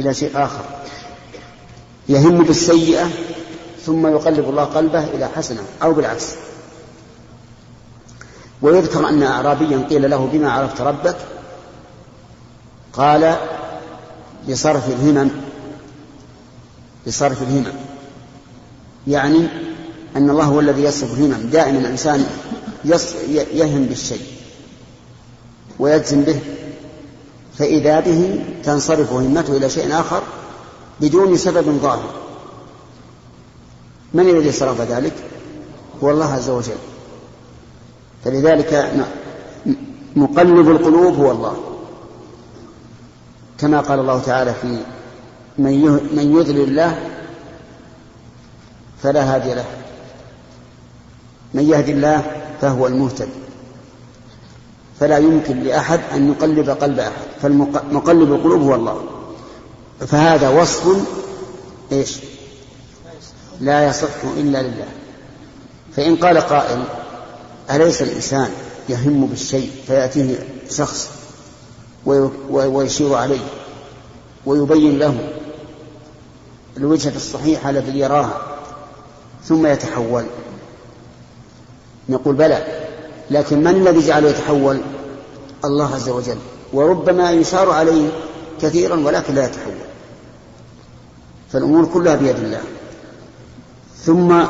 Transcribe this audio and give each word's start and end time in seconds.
إلى 0.00 0.14
شيء 0.14 0.30
آخر. 0.34 0.64
يهم 2.08 2.44
بالسيئة 2.44 3.08
ثم 3.86 4.06
يقلب 4.06 4.48
الله 4.48 4.64
قلبه 4.64 5.04
إلى 5.04 5.28
حسنة 5.36 5.62
أو 5.82 5.92
بالعكس. 5.92 6.26
ويذكر 8.62 9.08
أن 9.08 9.22
أعرابيا 9.22 9.86
قيل 9.90 10.10
له 10.10 10.28
بما 10.32 10.52
عرفت 10.52 10.80
ربك؟ 10.80 11.16
قال 12.92 13.36
بصرف 14.48 14.88
الهمم 14.88 15.30
بصرف 17.06 17.42
الهمم. 17.42 17.72
يعني 19.06 19.48
أن 20.16 20.30
الله 20.30 20.44
هو 20.44 20.60
الذي 20.60 20.82
يصرف 20.82 21.12
الهمم. 21.12 21.50
دائما 21.50 21.78
الإنسان 21.78 22.26
يهم 23.54 23.84
بالشيء 23.84 24.22
ويجزم 25.78 26.22
به 26.22 26.40
فإذا 27.60 28.00
به 28.00 28.44
تنصرف 28.64 29.12
همته 29.12 29.56
إلى 29.56 29.70
شيء 29.70 30.00
آخر 30.00 30.22
بدون 31.00 31.36
سبب 31.36 31.78
ظاهر. 31.82 32.10
من 34.14 34.28
الذي 34.28 34.52
صرف 34.52 34.80
ذلك؟ 34.80 35.12
هو 36.02 36.10
الله 36.10 36.32
عز 36.32 36.50
وجل. 36.50 36.78
فلذلك 38.24 38.92
مقلب 40.16 40.70
القلوب 40.70 41.14
هو 41.14 41.30
الله. 41.30 41.56
كما 43.58 43.80
قال 43.80 43.98
الله 43.98 44.20
تعالى 44.20 44.54
في 44.62 44.78
من 46.14 46.36
يذل 46.36 46.60
الله 46.60 46.98
فلا 49.02 49.34
هادي 49.34 49.54
له. 49.54 49.64
من 51.54 51.62
يهدي 51.62 51.92
الله 51.92 52.22
فهو 52.60 52.86
المهتد 52.86 53.28
فلا 55.00 55.18
يمكن 55.18 55.62
لأحد 55.62 56.00
أن 56.12 56.30
يقلب 56.30 56.70
قلب 56.70 56.98
أحد 56.98 57.26
فمقلب 57.42 58.32
القلوب 58.32 58.62
هو 58.62 58.74
الله. 58.74 59.02
فهذا 60.00 60.48
وصف 60.48 61.06
إيش؟ 61.92 62.16
لا 63.60 63.88
يصح 63.88 64.24
إلا 64.36 64.62
لله. 64.62 64.88
فإن 65.96 66.16
قال 66.16 66.38
قائل 66.38 66.84
أليس 67.70 68.02
الإنسان 68.02 68.50
يهم 68.88 69.26
بالشيء 69.26 69.70
فيأتيه 69.86 70.38
شخص 70.70 71.08
ويشير 72.50 73.14
عليه 73.14 73.46
ويبين 74.46 74.98
له 74.98 75.32
الوجهة 76.76 77.16
الصحيحة 77.16 77.70
التي 77.70 77.98
يراها 77.98 78.40
ثم 79.44 79.66
يتحول؟ 79.66 80.24
نقول 82.08 82.34
بلى 82.34 82.86
لكن 83.30 83.58
من 83.58 83.68
الذي 83.68 84.06
جعله 84.06 84.28
يتحول؟ 84.28 84.80
الله 85.64 85.94
عز 85.94 86.08
وجل 86.08 86.38
وربما 86.72 87.30
يشار 87.30 87.70
عليه 87.70 88.08
كثيرا 88.62 88.96
ولكن 88.96 89.34
لا 89.34 89.44
يتحول. 89.44 89.74
فالأمور 91.52 91.86
كلها 91.86 92.16
بيد 92.16 92.36
الله. 92.36 92.60
ثم 94.04 94.44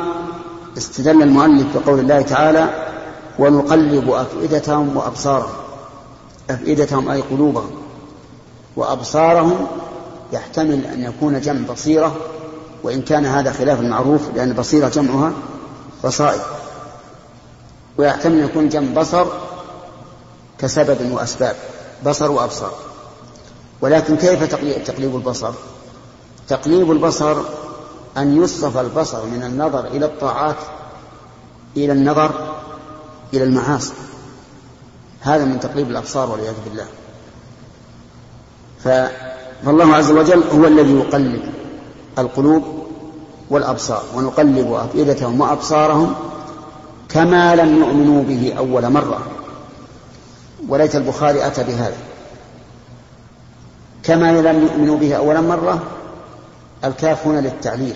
استدل 0.78 1.22
المؤلف 1.22 1.76
بقول 1.76 1.98
الله 1.98 2.22
تعالى 2.22 2.86
ونقلب 3.38 4.10
أفئدتهم 4.10 4.96
وأبصارهم. 4.96 5.54
أفئدتهم 6.50 7.08
أي 7.08 7.20
قلوبهم. 7.20 7.70
وأبصارهم 8.76 9.66
يحتمل 10.32 10.86
أن 10.86 11.02
يكون 11.02 11.40
جمع 11.40 11.60
بصيرة 11.72 12.16
وإن 12.82 13.02
كان 13.02 13.26
هذا 13.26 13.52
خلاف 13.52 13.80
المعروف 13.80 14.20
لأن 14.34 14.52
بصيرة 14.52 14.88
جمعها 14.88 15.32
بصائر 16.04 16.40
ويحتمل 17.98 18.38
أن 18.38 18.44
يكون 18.44 18.68
جمع 18.68 19.00
بصر 19.00 19.26
كسبب 20.60 21.12
وأسباب 21.12 21.56
بصر 22.06 22.30
وأبصار. 22.30 22.72
ولكن 23.80 24.16
كيف 24.16 24.54
تقليب 24.86 25.16
البصر؟ 25.16 25.52
تقليب 26.48 26.90
البصر 26.90 27.36
أن 28.16 28.42
يصرف 28.42 28.76
البصر 28.76 29.26
من 29.26 29.42
النظر 29.42 29.86
إلى 29.86 30.06
الطاعات 30.06 30.56
إلى 31.76 31.92
النظر 31.92 32.54
إلى 33.34 33.44
المعاصي. 33.44 33.92
هذا 35.20 35.44
من 35.44 35.60
تقليب 35.60 35.90
الأبصار 35.90 36.30
والعياذ 36.30 36.54
بالله. 36.64 36.86
فالله 38.84 39.94
عز 39.94 40.10
وجل 40.10 40.42
هو 40.42 40.66
الذي 40.66 40.92
يقلب 40.92 41.42
القلوب 42.18 42.62
والأبصار 43.50 44.02
ونقلب 44.14 44.72
أفئدتهم 44.72 45.40
وأبصارهم 45.40 46.14
كما 47.08 47.56
لم 47.56 47.78
يؤمنوا 47.78 48.22
به 48.22 48.54
أول 48.58 48.90
مرة. 48.90 49.39
وليت 50.68 50.96
البخاري 50.96 51.46
أتى 51.46 51.64
بهذا. 51.64 51.96
كما 54.02 54.40
لم 54.40 54.62
يؤمنوا 54.62 54.98
به 54.98 55.14
أول 55.14 55.42
مرة 55.44 55.82
الكاف 56.84 57.26
هنا 57.26 57.40
للتعليل. 57.40 57.94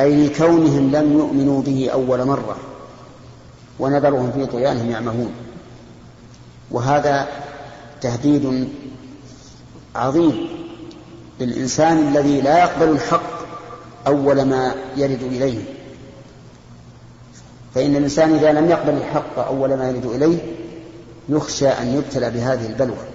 أي 0.00 0.26
لكونهم 0.26 0.90
لم 0.96 1.12
يؤمنوا 1.12 1.62
به 1.62 1.90
أول 1.92 2.24
مرة 2.24 2.56
ونذرهم 3.78 4.32
في 4.32 4.46
طغيانهم 4.46 4.90
يعمهون. 4.90 5.32
وهذا 6.70 7.28
تهديد 8.00 8.68
عظيم 9.96 10.48
للإنسان 11.40 12.08
الذي 12.08 12.40
لا 12.40 12.58
يقبل 12.58 12.88
الحق 12.88 13.40
أول 14.06 14.42
ما 14.42 14.74
يرد 14.96 15.22
إليه. 15.22 15.58
فإن 17.74 17.96
الإنسان 17.96 18.34
إذا 18.34 18.52
لم 18.52 18.70
يقبل 18.70 18.94
الحق 18.94 19.38
أول 19.38 19.74
ما 19.74 19.90
يرد 19.90 20.06
إليه 20.06 20.38
يخشى 21.30 21.68
أن 21.68 21.96
يبتلى 21.96 22.30
بهذه 22.30 22.66
البلوى 22.66 23.06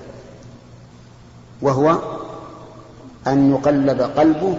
وهو 1.62 2.00
أن 3.28 3.52
يقلب 3.52 4.02
قلبه 4.02 4.58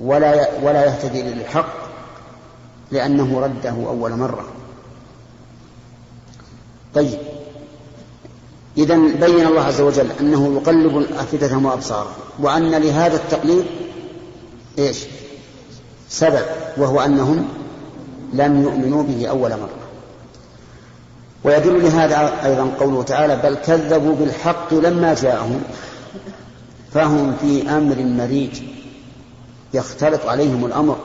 ولا 0.00 0.48
ولا 0.62 0.84
يهتدي 0.84 1.22
للحق 1.22 1.80
لأنه 2.90 3.40
رده 3.40 3.70
أول 3.70 4.12
مرة. 4.12 4.44
طيب 6.94 7.18
إذا 8.76 8.96
بين 8.96 9.46
الله 9.46 9.62
عز 9.62 9.80
وجل 9.80 10.10
أنه 10.20 10.54
يقلب 10.54 11.06
أفئدتهم 11.18 11.66
وأبصارهم 11.66 12.12
وأن 12.38 12.70
لهذا 12.70 13.16
التقليد 13.16 13.64
إيش؟ 14.78 15.04
سبب 16.08 16.44
وهو 16.76 17.00
أنهم 17.00 17.48
لم 18.32 18.62
يؤمنوا 18.62 19.02
به 19.02 19.26
أول 19.26 19.50
مرة. 19.50 19.79
ويدل 21.44 21.82
لهذا 21.82 22.44
أيضا 22.44 22.70
قوله 22.80 23.02
تعالى 23.02 23.36
بل 23.36 23.54
كذبوا 23.54 24.14
بالحق 24.14 24.74
لما 24.74 25.14
جاءهم 25.14 25.62
فهم 26.92 27.36
في 27.40 27.70
أمر 27.70 27.96
مريج 27.96 28.62
يختلط 29.74 30.26
عليهم 30.26 30.66
الأمر 30.66 30.96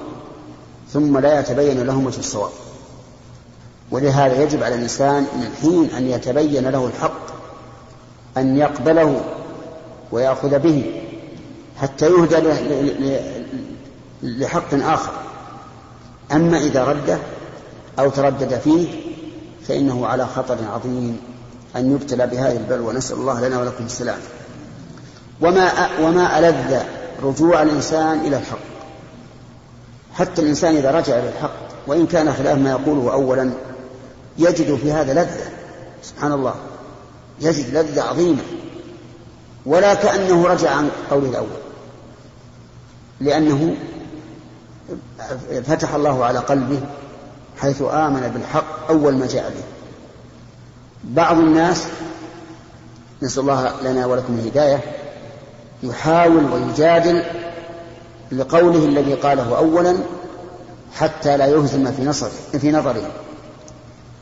ثم 0.94 1.18
لا 1.18 1.40
يتبين 1.40 1.84
لهم 1.84 2.06
وجه 2.06 2.20
الصواب. 2.20 2.52
ولهذا 3.92 4.44
يجب 4.44 4.64
على 4.64 4.76
الإنسان 4.76 5.28
من 5.36 5.50
حين 5.62 5.90
أن 5.98 6.08
يتبين 6.08 6.68
له 6.68 6.86
الحق 6.88 7.26
أن 8.38 8.58
يقبله 8.58 9.22
ويأخذ 10.12 10.60
به 10.60 11.04
حتى 11.82 12.06
يهدى 12.06 12.36
لحق 14.24 14.74
آخر. 14.74 15.12
أما 16.32 16.58
إذا 16.58 16.84
رده 16.84 17.18
أو 18.00 18.10
تردد 18.10 18.60
فيه 18.60 19.05
فإنه 19.68 20.08
على 20.08 20.26
خطر 20.26 20.58
عظيم 20.74 21.20
أن 21.76 21.92
يبتلى 21.92 22.28
بهذه 22.28 22.58
البلوى. 22.58 22.94
نسأل 22.94 23.18
الله 23.18 23.48
لنا 23.48 23.60
ولكم 23.60 23.86
السلام. 23.86 24.20
وما 25.42 25.72
وما 26.02 26.40
ألذ 26.40 26.80
رجوع 27.24 27.62
الإنسان 27.62 28.20
إلى 28.20 28.38
الحق. 28.38 28.58
حتى 30.14 30.42
الإنسان 30.42 30.76
إذا 30.76 30.92
رجع 30.92 31.20
إلى 31.20 31.30
الحق 31.30 31.56
وإن 31.88 32.08
كان 32.08 32.34
خلاف 32.34 32.58
ما 32.58 32.70
يقوله 32.70 33.14
أولا 33.14 33.52
يجد 34.38 34.76
في 34.76 34.92
هذا 34.92 35.14
لذة. 35.14 35.52
سبحان 36.04 36.32
الله. 36.32 36.56
يجد 37.42 37.78
لذة 37.78 38.02
عظيمة. 38.02 38.42
ولا 39.66 39.94
كأنه 39.94 40.48
رجع 40.48 40.72
عن 40.72 40.90
قوله 41.12 41.30
الأول. 41.30 41.48
لأنه 43.22 43.76
فتح 45.68 45.94
الله 45.94 46.26
على 46.26 46.40
قلبه 46.40 46.82
حيث 47.62 47.82
آمن 47.82 48.32
بالحق 48.34 48.90
أول 48.90 49.14
ما 49.14 49.28
جاء 49.28 49.50
به. 49.50 49.64
بعض 51.04 51.38
الناس 51.38 51.88
نسأل 53.22 53.42
الله 53.42 53.82
لنا 53.82 54.06
ولكم 54.06 54.34
الهداية 54.34 54.80
يحاول 55.84 56.52
ويجادل 56.52 57.24
لقوله 58.32 58.86
الذي 58.86 59.14
قاله 59.14 59.58
أولا 59.58 59.98
حتى 60.94 61.38
لا 61.38 61.46
يهزم 61.46 61.92
في 61.92 62.06
نصره 62.06 62.32
في 62.60 62.72
نظره. 62.72 63.12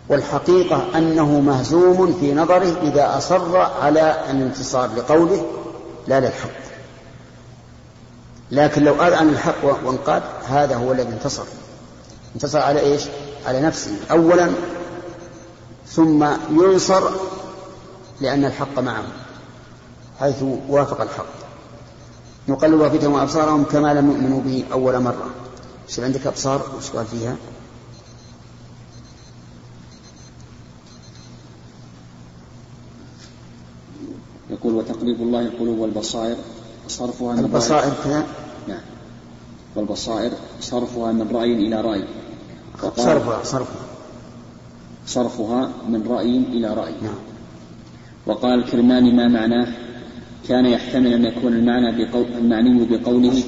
والحقيقة 0.09 0.85
أنه 0.95 1.39
مهزوم 1.39 2.17
في 2.19 2.33
نظره 2.33 2.81
إذا 2.81 3.17
أصر 3.17 3.57
على 3.57 4.23
الانتصار 4.31 4.89
لقوله 4.97 5.45
لا 6.07 6.19
للحق. 6.19 6.63
لكن 8.51 8.83
لو 8.83 8.93
أذعن 8.93 9.29
الحق 9.29 9.65
وانقاد 9.85 10.23
هذا 10.47 10.75
هو 10.75 10.91
الذي 10.91 11.09
انتصر. 11.09 11.43
انتصر 12.35 12.59
على 12.59 12.79
إيش؟ 12.79 13.03
على 13.45 13.61
نفسه 13.61 13.91
أولا 14.11 14.51
ثم 15.87 16.27
ينصر 16.51 17.09
لأن 18.21 18.45
الحق 18.45 18.79
معه 18.79 19.03
حيث 20.19 20.43
وافق 20.69 21.01
الحق. 21.01 21.25
نقلب 22.47 22.81
أفئدتهم 22.81 23.13
وأبصارهم 23.13 23.63
كما 23.63 23.93
لم 23.93 24.11
يؤمنوا 24.11 24.41
به 24.41 24.65
أول 24.71 24.99
مرة. 24.99 25.29
إيش 25.89 25.99
عندك 25.99 26.27
أبصار 26.27 26.61
وش 26.77 26.89
قال 26.89 27.05
فيها؟ 27.05 27.35
يقول 34.49 34.73
وتقليب 34.73 35.21
الله 35.21 35.41
القلوب 35.41 35.79
والبصائر 35.79 36.35
صرفها 36.87 37.33
من 37.33 37.39
البصائر 37.39 37.93
كذا؟ 38.03 38.27
نعم. 38.67 38.81
والبصائر 39.75 40.31
صرفها 40.61 41.11
من 41.11 41.35
رأي 41.35 41.53
إلى 41.53 41.81
رأي. 41.81 42.07
صرفها 42.81 43.43
صرفها. 43.43 43.85
صرفها 45.05 45.71
من 45.89 46.07
رأي 46.07 46.37
إلى 46.37 46.73
رأي. 46.73 46.93
نعم. 47.01 47.15
وقال 48.25 48.59
الكرماني 48.59 49.11
ما 49.11 49.27
معناه؟ 49.27 49.67
كان 50.47 50.65
يحتمل 50.65 51.13
أن 51.13 51.25
يكون 51.25 51.53
المعنى 51.53 52.05
بقول 52.05 52.25
المعني 52.37 52.85
بقوله 52.85 53.43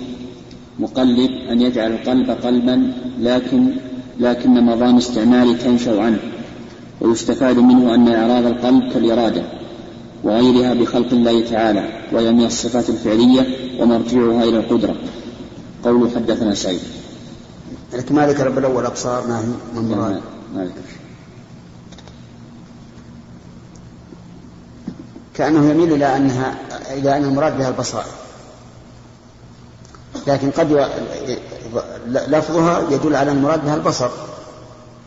مقلب 0.80 1.32
أن 1.52 1.62
يجعل 1.62 1.92
القلب 1.92 2.30
قلبا 2.30 2.94
لكن 3.20 3.72
لكن 4.20 4.66
مضام 4.66 4.98
استعمال 4.98 5.60
تنشأ 5.60 6.02
عنه. 6.02 6.20
ويستفاد 7.02 7.58
منه 7.60 7.96
أن 7.96 8.08
إعراض 8.08 8.46
القلب 8.46 8.94
كالإرادة 8.94 9.44
وغيرها 10.24 10.74
بخلق 10.74 11.14
الله 11.14 11.46
تعالى 11.46 11.90
وهي 12.12 12.32
من 12.32 12.46
الصفات 12.46 12.90
الفعلية 12.90 13.48
ومرجعها 13.80 14.44
إلى 14.44 14.58
القدرة. 14.58 14.96
قول 15.84 16.10
حدثنا 16.16 16.54
سعيد. 16.54 16.95
لكن 17.94 18.16
ما 18.16 18.28
ذكر 18.28 18.50
بالأول 18.50 18.86
أبصار 18.86 19.28
ما 19.28 19.40
هي 19.40 19.46
من 19.76 19.90
مراد 19.90 20.22
ما 20.56 20.66
ذكر 20.66 20.82
كأنه 25.34 25.70
يميل 25.70 25.94
إلى 25.94 26.18
أنها 26.18 26.56
إلى 26.92 27.18
أن 27.18 27.24
المراد 27.24 27.58
بها 27.58 27.70
البصائر. 27.70 28.12
لكن 30.28 30.52
قد 30.52 30.88
لفظها 32.06 32.82
يدل 32.92 33.16
على 33.16 33.32
المراد 33.32 33.66
بها 33.66 33.76
البصر 33.76 34.10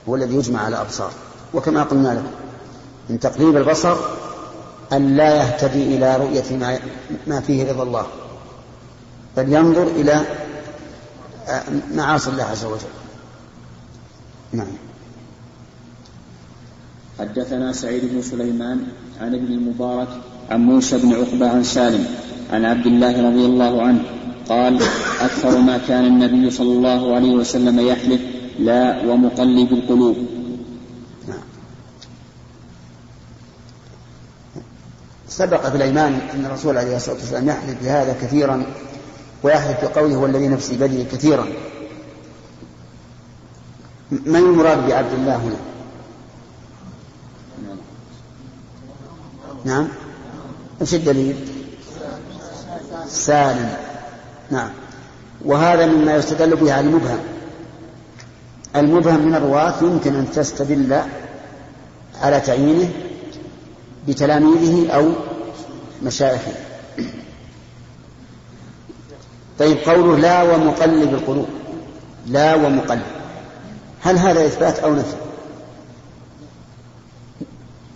هو 0.08 0.16
الذي 0.16 0.34
يجمع 0.34 0.64
على 0.64 0.80
أبصار. 0.80 1.10
وكما 1.54 1.82
قلنا 1.82 2.08
لكم 2.08 2.30
من 3.08 3.20
تقليب 3.20 3.56
البصر 3.56 3.96
أن 4.92 5.16
لا 5.16 5.36
يهتدي 5.36 5.96
إلى 5.96 6.16
رؤية 6.16 6.56
ما, 6.56 6.78
ما 7.26 7.40
فيه 7.40 7.72
رضا 7.72 7.82
الله 7.82 8.06
بل 9.36 9.52
ينظر 9.52 9.82
إلى 9.82 10.24
معاصي 11.94 12.30
الله 12.30 12.44
عز 12.44 12.64
وجل. 12.64 12.94
نعم. 14.52 14.66
حدثنا 17.18 17.72
سعيد 17.72 18.02
بن 18.12 18.22
سليمان 18.22 18.86
عن 19.20 19.34
ابن 19.34 19.52
المبارك 19.52 20.08
عن 20.50 20.60
موسى 20.60 20.98
بن 20.98 21.12
عقبة 21.12 21.50
عن 21.50 21.64
سالم 21.64 22.06
عن 22.52 22.64
عبد 22.64 22.86
الله 22.86 23.28
رضي 23.30 23.46
الله 23.46 23.82
عنه 23.82 24.02
قال 24.48 24.82
أكثر 25.20 25.58
ما 25.58 25.78
كان 25.88 26.04
النبي 26.04 26.50
صلى 26.50 26.72
الله 26.72 27.14
عليه 27.14 27.32
وسلم 27.32 27.80
يحلف 27.80 28.20
لا 28.58 29.04
ومقلب 29.06 29.72
القلوب. 29.72 30.16
نعم. 31.28 31.42
سبق 35.28 35.68
في 35.68 35.76
الأيمان 35.76 36.20
أن 36.34 36.44
الرسول 36.44 36.78
عليه 36.78 36.96
الصلاة 36.96 37.16
والسلام 37.16 37.48
يحلف 37.48 37.82
بهذا 37.82 38.12
كثيرا. 38.22 38.66
ويحلف 39.42 39.84
بقوله 39.84 40.16
والذي 40.16 40.48
نفسي 40.48 40.76
بيده 40.76 41.10
كثيرا. 41.10 41.46
من 44.10 44.36
المراد 44.36 44.88
بعبد 44.88 45.12
الله 45.12 45.36
هنا؟ 45.36 45.56
نعم. 49.64 49.88
إيش 50.80 50.94
الدليل؟ 50.94 51.36
سالم. 53.08 53.76
نعم. 54.50 54.70
وهذا 55.44 55.86
مما 55.86 56.16
يستدل 56.16 56.56
به 56.56 56.72
على 56.72 56.86
المبهم. 56.86 57.18
المبهم 58.76 59.26
من 59.26 59.34
الرواة 59.34 59.74
يمكن 59.82 60.14
أن 60.14 60.30
تستدل 60.30 61.02
على 62.22 62.40
تعيينه 62.40 62.90
بتلاميذه 64.08 64.90
أو 64.90 65.12
مشايخه. 66.02 66.52
طيب 69.58 69.78
قوله 69.78 70.18
لا 70.18 70.42
ومقلب 70.42 71.14
القلوب. 71.14 71.48
لا 72.26 72.54
ومقلب. 72.54 73.06
هل 74.00 74.18
هذا 74.18 74.46
إثبات 74.46 74.78
أو 74.78 74.94
نفي؟ 74.94 75.16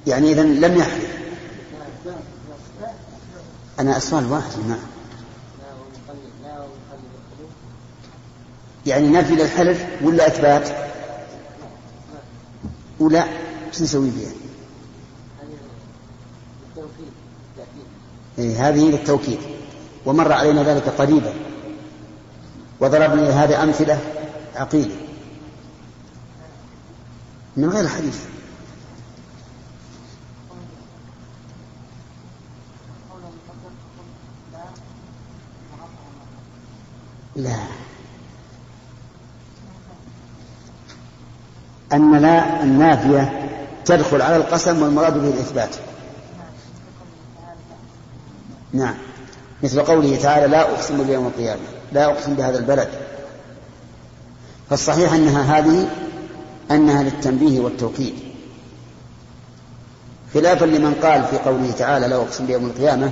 يعني 0.06 0.32
إذا 0.32 0.42
لم 0.42 0.76
يحلف 0.76 1.12
أنا 3.80 3.96
السؤال 3.96 4.32
واحد 4.32 4.50
نعم 4.68 4.78
يعني 8.86 9.08
نفي 9.08 9.34
للحلف 9.34 9.86
ولا 10.02 10.26
إثبات؟ 10.26 10.68
ولا 13.00 13.24
شو 13.72 13.84
نسوي 13.84 14.10
فيها؟ 14.10 14.32
إيه 18.38 18.68
هذه 18.68 18.90
للتوكيد. 18.90 19.38
ومر 20.06 20.32
علينا 20.32 20.62
ذلك 20.62 20.88
قريبا. 20.88 21.34
وضربنا 22.82 23.44
هذه 23.44 23.62
أمثلة 23.62 23.98
عقيلة 24.56 24.96
من 27.56 27.68
غير 27.68 27.88
حديث. 27.88 28.24
لا. 37.36 37.56
أن 41.92 42.16
لا 42.16 42.62
النافية 42.62 43.48
تدخل 43.84 44.22
على 44.22 44.36
القسم 44.36 44.82
والمراد 44.82 45.18
به 45.18 45.28
الإثبات. 45.28 45.76
نعم. 48.72 49.11
مثل 49.62 49.82
قوله 49.82 50.16
تعالى 50.16 50.46
لا 50.46 50.60
أقسم 50.60 51.04
بيوم 51.04 51.26
القيامة 51.26 51.60
لا 51.92 52.04
أقسم 52.04 52.34
بهذا 52.34 52.58
البلد. 52.58 52.88
فالصحيح 54.70 55.12
أنها 55.12 55.58
هذه 55.58 55.88
أنها 56.70 57.02
للتنبيه 57.02 57.60
والتوكيد. 57.60 58.14
خلافا 60.34 60.64
لمن 60.64 60.94
قال 60.94 61.24
في 61.24 61.38
قوله 61.38 61.70
تعالى 61.70 62.08
لا 62.08 62.16
أقسم 62.16 62.46
بيوم 62.46 62.66
القيامة 62.66 63.10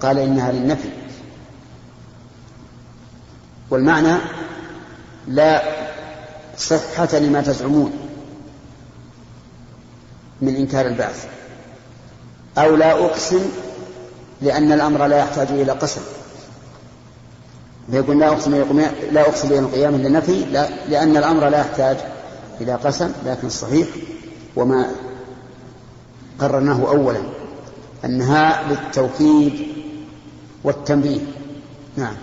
قال 0.00 0.18
إنها 0.18 0.52
للنفي. 0.52 0.88
والمعنى 3.70 4.16
لا 5.28 5.62
صحة 6.58 7.18
لما 7.18 7.40
تزعمون 7.40 7.92
من 10.40 10.56
إنكار 10.56 10.86
البعث. 10.86 11.26
أو 12.58 12.76
لا 12.76 12.92
أقسم 12.92 13.40
لأن 14.42 14.72
الأمر 14.72 15.06
لا 15.06 15.18
يحتاج 15.18 15.46
إلى 15.50 15.72
قسم 15.72 16.00
فيقول 17.90 18.20
لا 18.20 18.28
أقسم 18.28 18.54
لا 19.12 19.20
أقسم 19.20 19.48
بيوم 19.48 19.64
القيامة 19.64 19.96
للنفي 19.96 20.44
لا 20.44 20.68
لأن 20.88 21.16
الأمر 21.16 21.48
لا 21.48 21.60
يحتاج 21.60 21.96
إلى 22.60 22.74
قسم 22.74 23.12
لكن 23.26 23.46
الصحيح 23.46 23.88
وما 24.56 24.90
قررناه 26.40 26.88
أولا 26.88 27.20
أنها 28.04 28.62
للتوكيد 28.70 29.66
والتنبيه 30.64 31.20
نعم 31.96 32.14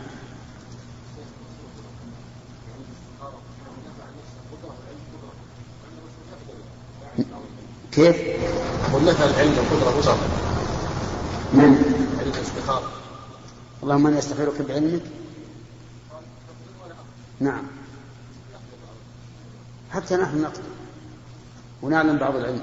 كيف؟ 7.91 8.15
ونفى 8.93 9.23
العلم 9.25 9.53
والقدرة 9.57 9.97
وزر 9.99 10.17
من؟ 11.53 11.96
الاستخارة. 12.37 12.91
اللهم 13.83 14.07
أنا 14.07 14.19
أستخيرك 14.19 14.61
بعلمك. 14.61 15.01
نعم. 17.39 17.63
حتى 19.91 20.15
نحن 20.15 20.41
نقدر 20.41 20.61
ونعلم 21.81 22.17
بعض 22.17 22.35
العلم. 22.35 22.61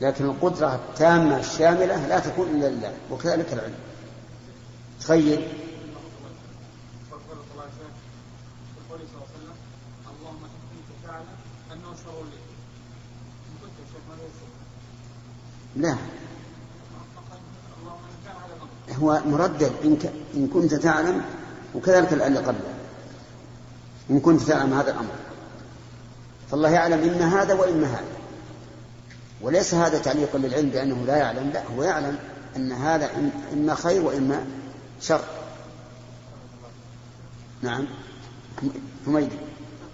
لكن 0.00 0.24
القدرة 0.24 0.74
التامة 0.74 1.38
الشاملة 1.38 2.06
لا 2.06 2.18
تكون 2.18 2.48
إلا 2.48 2.66
لله 2.66 2.94
وكذلك 3.10 3.52
العلم. 3.52 3.78
تخيل. 5.00 5.48
لا. 15.76 15.96
هو 19.02 19.20
مردد 19.26 19.72
إن 20.34 20.48
كنت 20.48 20.74
تعلم 20.74 21.22
وكذلك 21.74 22.12
اللي 22.12 22.38
قبله 22.38 22.74
إن 24.10 24.20
كنت 24.20 24.42
تعلم 24.42 24.72
هذا 24.72 24.90
الأمر. 24.90 25.14
فالله 26.50 26.68
يعلم 26.68 27.10
إما 27.10 27.42
هذا 27.42 27.54
وإما 27.54 27.86
هذا. 27.86 28.16
وليس 29.40 29.74
هذا 29.74 29.98
تعليق 29.98 30.36
للعلم 30.36 30.70
بأنه 30.70 31.04
لا 31.06 31.16
يعلم 31.16 31.50
لا 31.50 31.62
هو 31.76 31.82
يعلم 31.82 32.18
أن 32.56 32.72
هذا 32.72 33.10
إما 33.52 33.74
خير 33.74 34.02
وإما 34.02 34.46
شر. 35.00 35.20
نعم. 37.62 37.86
حميد. 39.06 39.30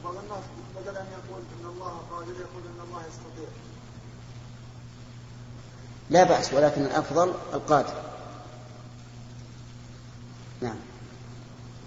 بعض 0.05 0.15
الناس 0.15 0.45
بدل 0.77 0.97
أن 0.97 1.07
يقول 1.07 1.43
إن 1.61 1.71
الله 1.71 2.01
قادر 2.11 2.31
يقول 2.31 2.63
إن 2.75 2.85
الله 2.89 3.01
يستطيع. 3.09 3.49
لا 6.11 6.25
بأس 6.25 6.55
ولكن 6.55 6.83
الأفضل 6.83 7.33
القادر. 7.55 8.12
نعم. 10.63 10.77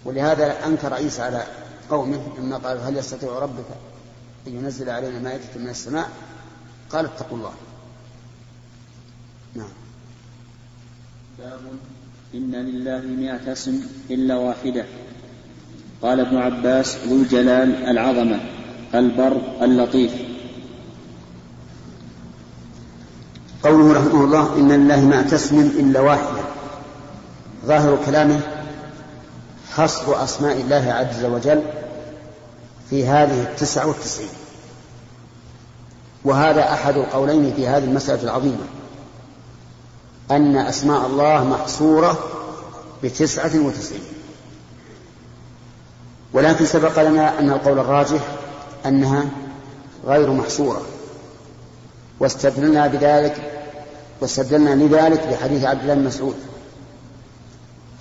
ولهذا 0.05 0.65
أنكر 0.65 0.93
عيسى 0.93 1.21
على 1.21 1.43
قومه 1.89 2.21
لما 2.39 2.57
قال 2.57 2.77
هل 2.77 2.97
يستطيع 2.97 3.39
ربك 3.39 3.65
أن 4.47 4.55
ينزل 4.55 4.89
علينا 4.89 5.19
مائدة 5.19 5.43
من 5.55 5.69
السماء؟ 5.69 6.09
قال 6.89 7.05
اتقوا 7.05 7.37
الله. 7.37 7.53
نعم. 9.55 9.67
باب 11.39 11.59
إن 12.33 12.51
لله 12.51 13.01
مئة 13.01 13.51
اسم 13.51 13.81
إلا 14.11 14.35
واحدة. 14.35 14.85
قال 16.01 16.19
ابن 16.19 16.37
عباس 16.37 16.97
ذو 17.07 17.15
الجلال 17.15 17.85
العظمة 17.85 18.39
البر 18.95 19.41
اللطيف. 19.61 20.11
قوله 23.63 23.93
رحمه 23.93 24.23
الله 24.23 24.57
إن 24.57 24.71
لله 24.71 25.05
ما 25.05 25.21
تسم 25.21 25.59
إلا 25.59 25.99
واحدة. 25.99 26.43
ظاهر 27.65 28.05
كلامه 28.05 28.54
حصر 29.75 30.23
أسماء 30.23 30.61
الله 30.61 30.93
عز 30.93 31.25
وجل 31.25 31.63
في 32.89 33.07
هذه 33.07 33.41
التسعة 33.41 33.87
والتسعين. 33.87 34.29
وهذا 36.25 36.73
أحد 36.73 36.97
القولين 36.97 37.53
في 37.55 37.67
هذه 37.67 37.83
المسألة 37.83 38.23
العظيمة 38.23 38.65
أن 40.31 40.57
أسماء 40.57 41.05
الله 41.05 41.43
محصورة 41.43 42.17
بتسعة 43.03 43.51
وتسعين. 43.55 44.03
ولكن 46.33 46.65
سبق 46.65 47.01
لنا 47.01 47.39
أن 47.39 47.51
القول 47.51 47.79
الراجح 47.79 48.21
أنها 48.85 49.25
غير 50.05 50.31
محصورة 50.31 50.81
واستدلنا 52.19 52.87
بذلك 52.87 53.51
واستدلنا 54.21 54.83
لذلك 54.83 55.27
بحديث 55.27 55.63
عبد 55.65 55.81
الله 55.81 55.93
بن 55.93 56.03
مسعود. 56.03 56.35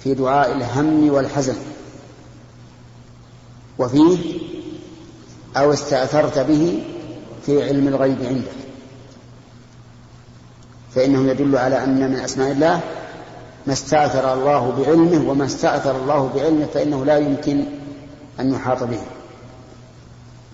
في 0.04 0.14
دعاء 0.14 0.52
الهم 0.52 1.10
والحزن. 1.10 1.56
وفيه 3.78 4.18
أو 5.56 5.72
استأثرت 5.72 6.38
به 6.38 6.82
في 7.46 7.64
علم 7.64 7.88
الغيب 7.88 8.18
عندك. 8.24 8.52
فإنه 10.94 11.30
يدل 11.30 11.56
على 11.56 11.84
أن 11.84 12.10
من 12.10 12.16
أسماء 12.16 12.52
الله 12.52 12.80
ما 13.66 13.72
استأثر 13.72 14.32
الله 14.34 14.70
بعلمه 14.70 15.30
وما 15.30 15.44
استأثر 15.46 15.96
الله 15.96 16.30
بعلمه 16.34 16.66
فإنه 16.74 17.04
لا 17.04 17.18
يمكن 17.18 17.64
أن 18.40 18.54
يحاط 18.54 18.82
به. 18.82 19.00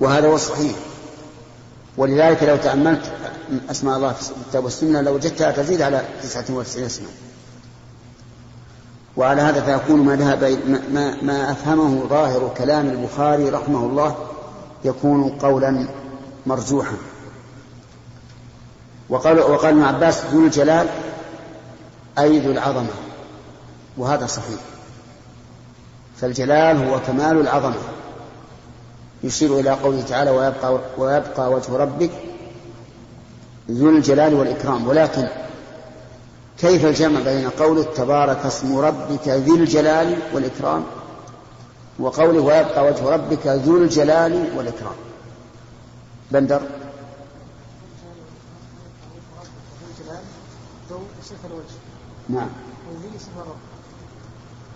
وهذا 0.01 0.29
هو 0.29 0.35
الصحيح. 0.35 0.77
ولذلك 1.97 2.43
لو 2.43 2.57
تأملت 2.57 3.13
أسماء 3.71 3.97
الله 3.97 4.13
في 4.13 4.31
الكتاب 4.47 4.65
والسنة 4.65 5.01
لوجدتها 5.01 5.51
تزيد 5.51 5.83
على 5.83 6.03
تسعة 6.23 6.45
وتسعين 6.51 6.87
اسما 6.87 7.07
وعلى 9.21 9.43
هذا 9.43 9.61
فيكون 9.61 10.01
ما 10.01 10.17
ذهب 10.17 10.59
ما, 10.93 11.17
ما 11.23 11.51
أفهمه 11.53 12.07
ظاهر 12.07 12.51
كلام 12.59 12.89
البخاري 12.89 13.49
رحمه 13.49 13.79
الله 13.79 14.17
يكون 14.85 15.29
قولا 15.29 15.89
مرجوحا. 16.47 16.97
وقال 19.09 19.39
وقال 19.41 19.71
ابن 19.71 19.83
عباس 19.83 20.25
ذو 20.33 20.45
الجلال 20.45 20.87
أي 22.19 22.39
ذو 22.39 22.53
العظمة 22.53 22.91
وهذا 23.97 24.27
صحيح. 24.27 24.61
فالجلال 26.21 26.89
هو 26.89 27.01
كمال 27.07 27.41
العظمة. 27.41 27.83
يشير 29.23 29.61
إلى 29.61 29.71
قوله 29.71 30.03
تعالى 30.03 30.31
ويبقى, 30.31 30.81
ويبقى 30.99 31.53
وجه 31.53 31.77
ربك 31.77 32.11
ذو 33.71 33.91
الجلال 33.91 34.35
والإكرام. 34.35 34.89
ولكن 34.89 35.29
كيف 36.61 36.85
الجمع 36.85 37.21
بين 37.21 37.51
قوله 37.51 37.83
تبارك 37.83 38.47
اسم 38.47 38.79
ربك 38.79 39.29
ذي 39.29 39.51
الجلال 39.51 40.19
والإكرام 40.35 40.85
وقوله 41.99 42.41
ويبقى 42.41 42.87
وجه 42.87 43.09
ربك 43.09 43.47
ذو 43.47 43.77
الجلال 43.77 44.51
والإكرام؟ 44.57 44.95
بندر. 46.31 46.61
نعم. 52.29 52.49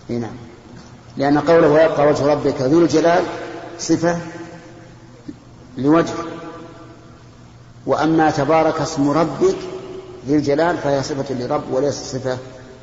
إي 0.09 0.17
نعم. 0.17 0.35
لأن 1.17 1.39
قوله 1.39 1.67
ويبقى 1.67 2.07
وجه 2.07 2.25
ربك 2.25 2.61
ذو 2.61 2.81
الجلال 2.81 3.23
صفة 3.79 4.19
لوجه. 5.77 6.13
وأما 7.85 8.31
تبارك 8.31 8.81
اسم 8.81 9.09
ربك 9.09 9.74
ذي 10.27 10.35
الجلال 10.35 10.77
فهي 10.77 11.03
صفة 11.03 11.33
لرب 11.33 11.63
وليس 11.71 11.95
صفة 11.95 12.37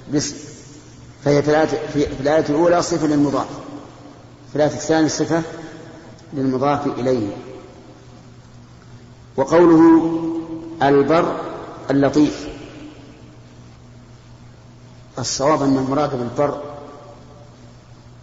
باسم 0.09 0.37
فهي 1.25 1.43
في 1.43 2.21
الآية 2.21 2.45
الأولى 2.49 2.83
صفة 2.83 3.07
للمضاف. 3.07 3.47
في 4.51 4.57
الآية 4.57 4.71
الثانية 4.71 5.09
صفة 5.09 5.43
للمضاف 6.33 6.87
إليه. 6.87 7.37
وقوله 9.37 10.13
البر 10.83 11.41
اللطيف. 11.91 12.49
الصواب 15.19 15.63
أن 15.63 15.77
المراد 15.77 16.19
بالبر 16.19 16.63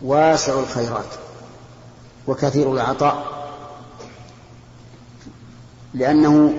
واسع 0.01 0.59
الخيرات 0.59 1.13
وكثير 2.27 2.73
العطاء. 2.73 3.39
لأنه 5.93 6.53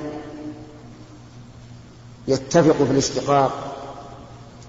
يتفق 2.31 2.85
في 2.85 2.91
الاشتقاق 2.91 3.77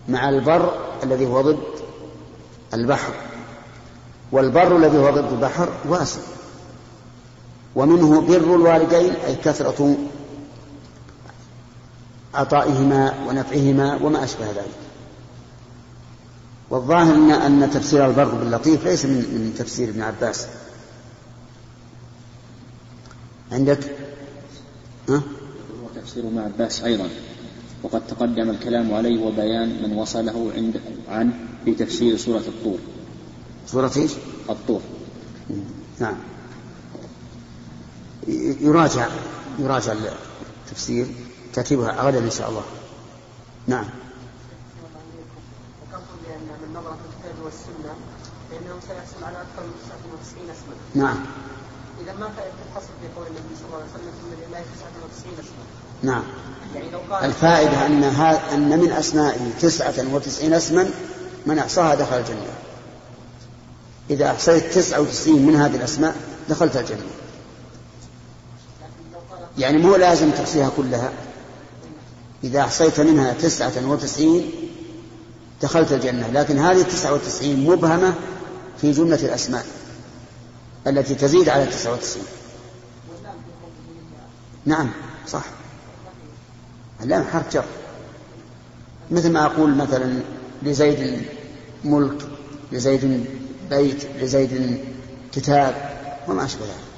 مع 0.10 0.30
البر 0.30 0.74
الذي 1.04 1.26
هو 1.26 1.42
ضد 1.42 1.64
البحر 2.74 3.14
والبر 4.32 4.78
الذي 4.78 4.98
هو 4.98 5.10
ضد 5.10 5.34
البحر 5.34 5.70
واسع. 5.88 6.22
ومنه 7.76 8.22
بر 8.22 8.56
الوالدين 8.56 9.14
أي 9.14 9.36
كثرة 9.36 9.96
عطائهما 12.34 13.14
ونفعهما 13.28 13.96
وما 13.96 14.24
أشبه 14.24 14.46
ذلك. 14.46 14.78
والظاهر 16.70 17.14
أن 17.16 17.32
أن 17.32 17.72
تفسير 17.72 18.06
البر 18.06 18.36
باللطيف 18.36 18.86
ليس 18.86 19.06
من 19.06 19.16
من 19.16 19.56
تفسير 19.58 19.90
ابن 19.90 20.02
عباس. 20.02 20.48
عندك؟ 23.52 23.80
ها؟ 25.10 25.22
تفسير 25.96 26.24
ابن 26.24 26.40
عباس 26.40 26.84
أيضا. 26.84 27.10
وقد 27.84 28.08
تقدم 28.08 28.50
الكلام 28.50 28.94
عليه 28.94 29.26
وبيان 29.26 29.84
من 29.84 29.98
وصله 29.98 30.52
عند 30.56 30.82
عنه 31.10 31.34
في 31.66 31.74
تفسير 31.74 32.18
سورة 32.18 32.44
الطور 32.48 32.78
سورة 33.68 33.92
إيش؟ 33.98 34.12
الطور 34.50 34.82
نعم 36.00 36.18
يراجع 38.62 39.08
يراجع 39.60 39.94
التفسير 40.66 41.08
ترتيبها 41.54 42.02
غدا 42.02 42.20
إن 42.20 42.32
شاء 42.32 42.50
الله 42.50 42.64
نعم 43.68 43.86
والسنة 47.52 47.94
فإنه 48.50 48.80
سيحصل 48.88 49.24
على 49.24 49.38
أكثر 49.42 49.64
من 49.64 49.74
99 50.24 50.50
اسما. 50.50 50.76
نعم. 50.96 51.26
إذا 52.02 52.14
ما 52.14 52.30
فائدة 52.30 52.54
الحصر 52.70 52.94
في 53.02 53.08
قول 53.16 53.28
النبي 53.28 53.56
صلى 53.56 53.66
الله 53.68 53.78
عليه 53.78 53.94
وسلم 53.94 54.14
ثم 54.22 54.32
لله 54.42 54.62
99 54.62 55.34
اسما. 55.40 55.91
نعم. 56.04 56.24
يعني 56.76 56.88
الفائدة 57.26 57.86
أن 57.86 58.04
أن 58.54 58.80
من 58.80 58.92
أسمائه 58.92 59.52
99 59.62 60.54
اسما 60.54 60.90
من 61.46 61.60
أحصاها 61.60 61.96
دخل 61.96 62.18
الجنة. 62.18 62.54
إذا 64.10 64.32
أحصيت 64.32 64.74
99 64.74 65.42
من 65.42 65.56
هذه 65.56 65.76
الأسماء 65.76 66.16
دخلت 66.50 66.78
الجنة. 66.78 67.06
يعني 69.58 69.78
مو 69.78 69.96
لازم 69.96 70.32
تحصيها 70.32 70.72
كلها 70.78 71.12
إذا 72.44 72.62
أحصيت 72.62 73.00
منها 73.00 73.34
تسعة 73.34 73.88
وتسعين 73.88 74.52
دخلت 75.62 75.92
الجنة 75.92 76.28
لكن 76.28 76.60
هذه 76.60 76.82
التسعة 76.82 77.14
وتسعين 77.14 77.70
مبهمة 77.70 78.14
في 78.82 78.92
جملة 78.92 79.16
الأسماء 79.16 79.66
التي 80.88 81.16
تزيد 81.16 81.50
على 81.50 81.64
التسعة 81.64 81.94
وتسعين 81.94 82.26
نعم 84.66 84.90
صح 85.28 85.44
اللام 87.04 87.24
حرف 87.24 87.54
جر. 87.54 87.66
مثل 89.12 89.32
ما 89.32 89.46
أقول 89.46 89.76
مثلا 89.76 90.22
لزيد 90.64 91.26
ملك 91.84 92.28
لزيد 92.72 93.26
بيت 93.70 94.06
لزيد 94.20 94.86
كتاب 95.34 95.96
وما 96.28 96.46
أشبه 96.46 96.66
ذلك. 96.66 96.92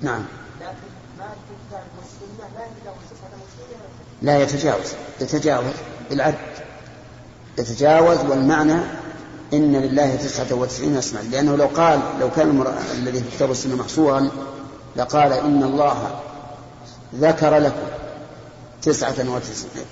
نعم. 0.00 0.24
لا 4.22 4.42
يتجاوز. 4.42 4.92
يتجاوز 5.20 5.74
بالعد. 6.10 6.34
يتجاوز 7.58 8.18
والمعنى 8.18 9.03
إن 9.56 9.76
لله 9.76 10.16
تسعة 10.16 10.54
وتسعين 10.54 10.96
اسما 10.96 11.18
لأنه 11.18 11.56
لو 11.56 11.66
قال 11.66 12.00
لو 12.20 12.30
كان. 12.30 12.64
الذي 12.94 13.18
في 13.18 13.36
كتاب 13.36 13.50
السنة 13.50 13.76
محصورا 13.76 14.30
لقال 14.96 15.32
إن 15.32 15.62
الله 15.62 16.20
ذكر 17.14 17.58
لكم 17.58 17.86
تسعة 18.82 19.14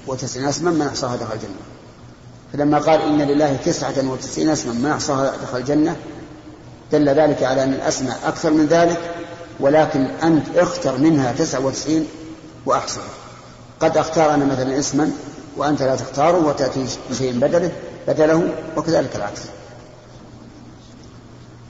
وتسعين 0.06 0.46
اسما 0.46 0.70
من 0.70 0.82
أحصاها 0.82 1.16
دخل 1.16 1.34
الجنة. 1.34 1.62
فلما 2.52 2.78
قال 2.78 3.02
إن 3.02 3.22
لله 3.22 3.56
تسعة 3.64 4.10
وتسعين 4.10 4.48
اسما 4.48 4.72
من 4.72 4.86
أحصاها 4.86 5.32
دخل 5.42 5.58
الجنة 5.58 5.96
دل 6.92 7.08
ذلك 7.08 7.42
على 7.42 7.64
أن 7.64 7.72
الأسماء 7.72 8.18
أكثر 8.24 8.50
من 8.50 8.66
ذلك 8.66 9.00
ولكن 9.60 10.04
أنت 10.04 10.56
اختر 10.56 10.98
منها 10.98 11.32
تسعة 11.32 11.66
وتسعين 11.66 12.06
وأحصها 12.66 13.02
قد 13.80 13.96
أختار 13.96 14.34
أنا 14.34 14.44
مثلا 14.44 14.78
اسما 14.78 15.10
وأنت 15.56 15.82
لا 15.82 15.96
تختاره 15.96 16.46
وتأتي 16.46 16.86
بشيء 17.10 17.32
بدله. 17.32 17.72
بدله 18.08 18.54
وكذلك 18.76 19.16
العكس. 19.16 19.42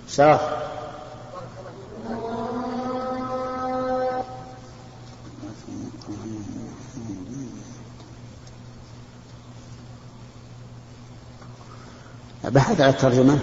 شرف. 0.09 0.41
بحث 12.45 12.81
على 12.81 12.91
الترجمة. 12.91 13.39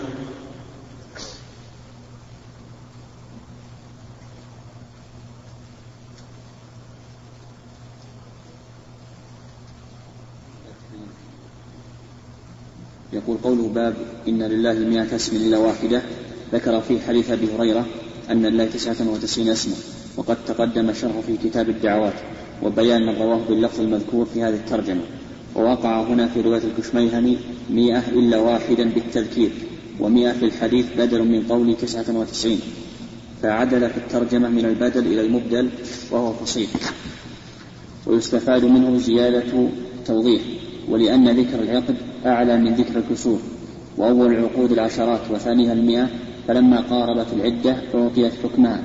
قوله 13.50 13.68
باب 13.68 13.94
إن 14.28 14.44
لله 14.44 14.74
مئة 14.74 15.16
اسم 15.16 15.36
إلا 15.36 15.58
واحدة 15.58 16.02
ذكر 16.54 16.82
في 16.82 17.00
حديث 17.08 17.32
أبي 17.32 17.48
هريرة 17.58 17.86
أن 18.32 18.46
لله 18.46 18.66
تسعة 18.66 19.10
وتسعين 19.14 19.50
اسما 19.50 19.76
وقد 20.18 20.38
تقدم 20.48 20.90
الشرح 20.90 21.20
في 21.28 21.38
كتاب 21.38 21.70
الدعوات 21.70 22.14
وبيان 22.64 23.02
من 23.06 23.16
رواه 23.16 23.42
باللفظ 23.50 23.82
المذكور 23.82 24.26
في 24.26 24.44
هذه 24.44 24.56
الترجمة 24.56 25.02
ووقع 25.56 26.02
هنا 26.02 26.28
في 26.28 26.42
رواية 26.42 26.62
الكشميهني 26.64 27.38
مئة 27.70 28.04
إلا 28.10 28.38
واحدا 28.38 28.90
بالتذكير 28.90 29.52
ومئة 30.00 30.32
في 30.32 30.46
الحديث 30.46 30.86
بدل 30.98 31.24
من 31.24 31.44
قول 31.50 31.78
تسعة 31.78 32.06
وتسعين 32.18 32.60
فعدل 33.42 33.90
في 33.90 33.98
الترجمة 33.98 34.50
من 34.50 34.66
البدل 34.66 35.08
إلى 35.08 35.22
المبدل 35.22 35.70
وهو 36.12 36.34
فصيح. 36.34 36.70
ويستفاد 38.08 38.66
منه 38.66 38.98
زيادة 38.98 39.70
توضيح. 40.06 40.42
ولأن 40.90 41.30
ذكر 41.30 41.60
العقد 41.60 41.96
أعلى 42.26 42.58
من 42.58 42.74
ذكر 42.74 43.00
الكسور 43.00 43.40
وأول 43.98 44.34
العقود 44.34 44.72
العشرات 44.72 45.22
وثانيها 45.32 45.74
المئة 45.74 46.10
فلما 46.48 46.82
قاربت 46.82 47.28
العدة 47.34 47.78
أعطيت 47.96 48.34
حكمها 48.44 48.84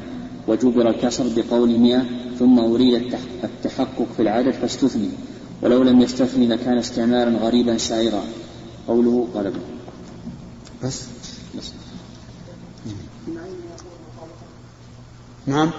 وجبر 0.49 0.91
الكسر 0.91 1.25
بقول 1.37 1.79
مئة 1.79 2.05
ثم 2.39 2.59
أريد 2.59 3.15
التحقق 3.45 4.07
في 4.17 4.23
العدد 4.23 4.51
فاستثني 4.51 5.09
ولو 5.63 5.83
لم 5.83 6.01
يستثني 6.01 6.47
لكان 6.47 6.79
استعمالا 6.79 7.39
غريبا 7.39 7.79
سائغا 7.79 8.23
قوله 8.89 9.29
غلبه 9.35 9.61
بس 10.83 11.05
بس. 11.59 11.73
نعم 15.47 15.71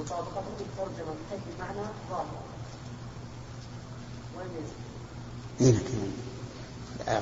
مطابقة 0.00 0.42
الترجمة 0.60 1.12
من 1.12 1.24
حيث 1.30 1.40
المعنى 1.54 1.88
ظاهرة 2.10 2.40
إيه 4.40 4.62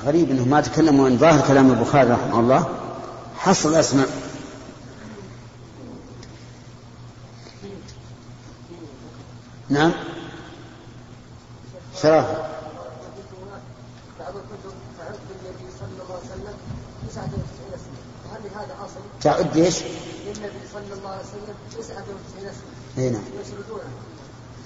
غريب 0.04 0.30
إنه 0.30 0.44
ما 0.44 0.60
تكلموا 0.60 1.06
عن 1.06 1.18
ظاهر 1.18 1.48
كلام 1.48 1.70
البخاري 1.70 2.10
رحمه 2.10 2.40
الله 2.40 2.68
حصر 3.36 3.68
الاسماء 3.68 4.08
نعم 9.70 9.92
شرافه 12.02 12.48
تعد 19.20 19.56
إيش؟ 19.56 19.82
للنبي 20.26 20.60
صلى 20.72 20.98
الله 20.98 21.10
عليه 21.10 21.20
وسلم 21.20 21.54
99 21.78 22.46
اسما. 22.46 22.62
اي 22.98 23.10
نعم. 23.10 23.22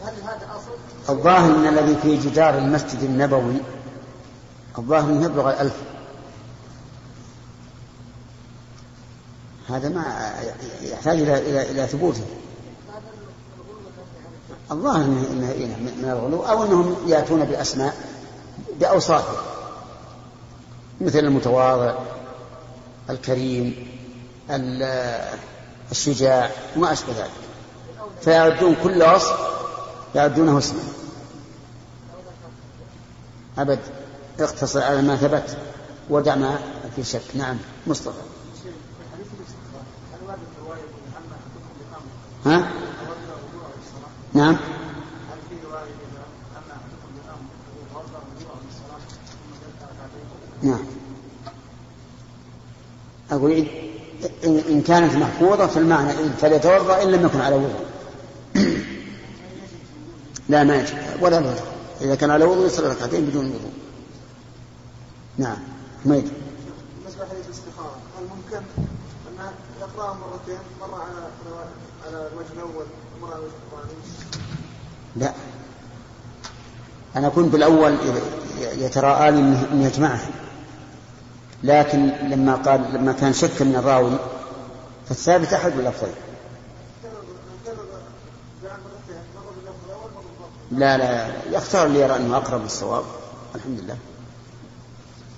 هل 0.05 0.15
هذا 0.23 0.51
أصل؟ 0.57 0.77
الظاهر 1.09 1.51
إن 1.57 1.67
الذي 1.67 1.97
في 2.03 2.17
جدار 2.17 2.59
المسجد 2.59 3.03
النبوي 3.03 3.57
الظاهر 4.79 5.11
إنه 5.11 5.25
يبلغ 5.25 5.51
الألف. 5.51 5.77
هذا 9.69 9.89
ما 9.89 10.33
يحتاج 10.83 11.21
إلى 11.21 11.39
إلى 11.39 11.71
إلى 11.71 11.87
ثبوته. 11.87 12.25
الظاهر 14.71 15.05
انه 15.05 15.77
من 15.79 16.05
الغلو 16.05 16.43
أو 16.43 16.65
إنهم 16.65 16.97
يأتون 17.07 17.45
بأسماء 17.45 17.95
باوصافه 18.81 19.37
مثل 21.01 21.19
المتواضع 21.19 21.95
الكريم 23.11 23.87
الشجاع 25.91 26.51
وما 26.77 26.93
أشبه 26.93 27.13
ذلك 27.13 27.31
فيعدون 28.21 28.77
كل 28.83 29.03
وصف 29.03 29.52
يعدونه 30.15 30.59
اسما 30.59 30.81
أبد 33.59 33.79
اقتصر 34.41 34.83
على 34.83 35.03
ما 35.03 35.17
ثبت 35.17 35.57
ودع 36.11 36.35
ما 36.35 36.59
في 36.97 37.05
شك. 37.05 37.23
نعم 37.35 37.57
مصطفى. 37.87 38.23
ها؟ 42.47 42.71
نعم. 44.35 44.57
نعم. 50.63 50.85
أقول 53.31 53.67
إن 54.45 54.83
كانت 54.87 55.15
محفوظة 55.17 55.67
في 55.67 55.79
المعنى 55.79 56.13
فليتوضأ 56.41 57.03
إن 57.03 57.11
لم 57.11 57.27
يكن 57.27 57.41
على 57.41 57.57
وضوء 57.57 57.92
لا 60.53 60.65
ما 60.65 60.77
يجب. 60.77 60.97
ولا 61.21 61.39
الوضوء 61.39 61.63
إذا 62.01 62.15
كان 62.15 62.31
على 62.31 62.45
وضوء 62.45 62.67
يصلي 62.67 62.89
ركعتين 62.89 63.25
بدون 63.25 63.47
وضوء. 63.47 63.73
نعم 65.39 65.57
حميد 66.05 66.29
بالنسبة 66.99 67.25
لحديث 67.25 67.47
الاستخارة 67.47 67.97
هل 68.19 68.25
ممكن 68.25 68.57
أن 69.41 69.53
يقرأها 69.81 70.15
مرتين 70.15 70.59
مرة 70.81 71.03
على 71.03 71.29
على 72.07 72.29
الوجه 72.33 72.53
الأول 72.53 72.87
ومرة 73.17 73.35
على 73.35 73.39
الوجه 73.39 73.53
الثاني؟ 73.73 74.01
لا. 75.17 75.33
أنا 77.17 77.29
كنت 77.29 77.53
بالأول 77.53 77.97
يتراءى 78.61 79.31
لي 79.31 79.39
أن 79.73 79.83
يجمعها 79.83 80.29
لكن 81.63 82.07
لما 82.07 82.55
قال 82.55 82.81
لما 82.95 83.13
كان 83.13 83.33
شك 83.33 83.63
من 83.63 83.77
الراوي 83.77 84.19
فالثابت 85.09 85.53
أحد 85.53 85.73
اللفظين 85.79 86.15
لا 90.73 90.99
لا 90.99 91.27
يختار 91.53 91.87
اللي 91.87 92.01
يرى 92.01 92.17
أنه 92.17 92.37
أقرب 92.37 92.63
للصواب. 92.63 93.05
الحمد 93.55 93.81
لله. 93.81 93.97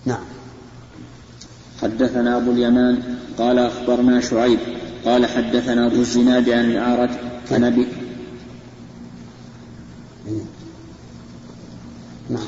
نعم. 0.05 0.25
حدثنا 1.83 2.37
أبو 2.37 2.51
اليمان 2.51 3.19
قال 3.39 3.59
أخبرنا 3.59 4.21
شعيب 4.21 4.59
قال 5.05 5.27
حدثنا 5.27 5.87
أبو 5.87 5.97
الزناد 5.97 6.49
عن 6.51 6.65
الأعرج 6.65 7.11
عن 7.51 7.65
أبي 7.65 7.87
نعم. 12.31 12.43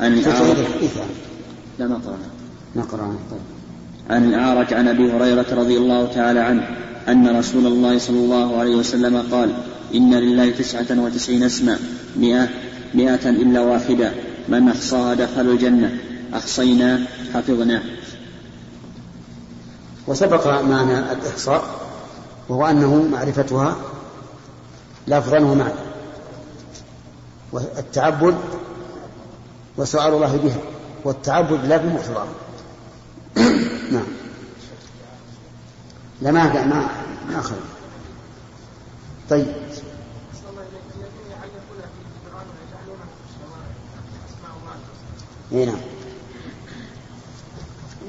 عن 0.00 0.14
الأعرج 0.14 0.56
لا 1.78 1.86
ما 1.86 1.94
قرأنا. 1.94 2.28
ما 2.76 2.82
قرأنا. 2.82 3.18
طيب 3.30 3.40
عن 4.10 4.24
الأعرج 4.24 4.74
عن 4.74 4.88
أبي 4.88 5.12
هريرة 5.12 5.46
رضي 5.54 5.78
الله 5.78 6.06
تعالى 6.06 6.40
عنه 6.40 6.76
أن 7.08 7.38
رسول 7.38 7.66
الله 7.66 7.98
صلى 7.98 8.18
الله 8.18 8.56
عليه 8.56 8.76
وسلم 8.76 9.22
قال 9.32 9.52
إن 9.94 10.14
لله 10.14 10.50
تسعة 10.50 10.86
وتسعين 10.90 11.42
اسما 11.42 11.78
مئة 12.16 12.48
مئة 12.94 13.30
إلا 13.30 13.60
واحدة. 13.60 14.12
من 14.48 14.68
أحصاها 14.68 15.14
دخل 15.14 15.40
الجنة. 15.40 15.98
أحصينا 16.34 17.00
حفظناه 17.34 17.82
وسبق 20.06 20.46
معنى 20.46 20.98
الإحصاء 20.98 21.64
وهو 22.48 22.66
أنه 22.66 23.08
معرفتها 23.12 23.76
لفظا 25.08 25.38
ومعنى 25.38 25.74
والتعبد 27.52 28.34
وسؤال 29.76 30.14
الله 30.14 30.36
بها 30.36 30.60
والتعبد 31.04 31.66
لا 31.66 31.76
بمقتضاه 31.76 32.26
نعم. 33.92 34.06
لا 36.22 36.30
ما 36.30 36.64
ما 36.66 36.88
ما 37.28 37.38
أخذ. 37.38 37.56
طيب. 39.30 39.46
إي 45.52 45.64
نعم. 45.66 45.78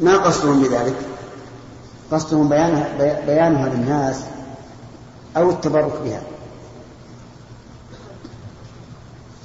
ما 0.02 0.18
قصدهم 0.18 0.64
بذلك؟ 0.64 0.96
قصدهم 2.12 2.50
بيانها, 2.50 3.22
بيانها 3.26 3.70
للناس 3.70 4.24
أو 5.38 5.50
التبرك 5.50 6.02
بها. 6.04 6.22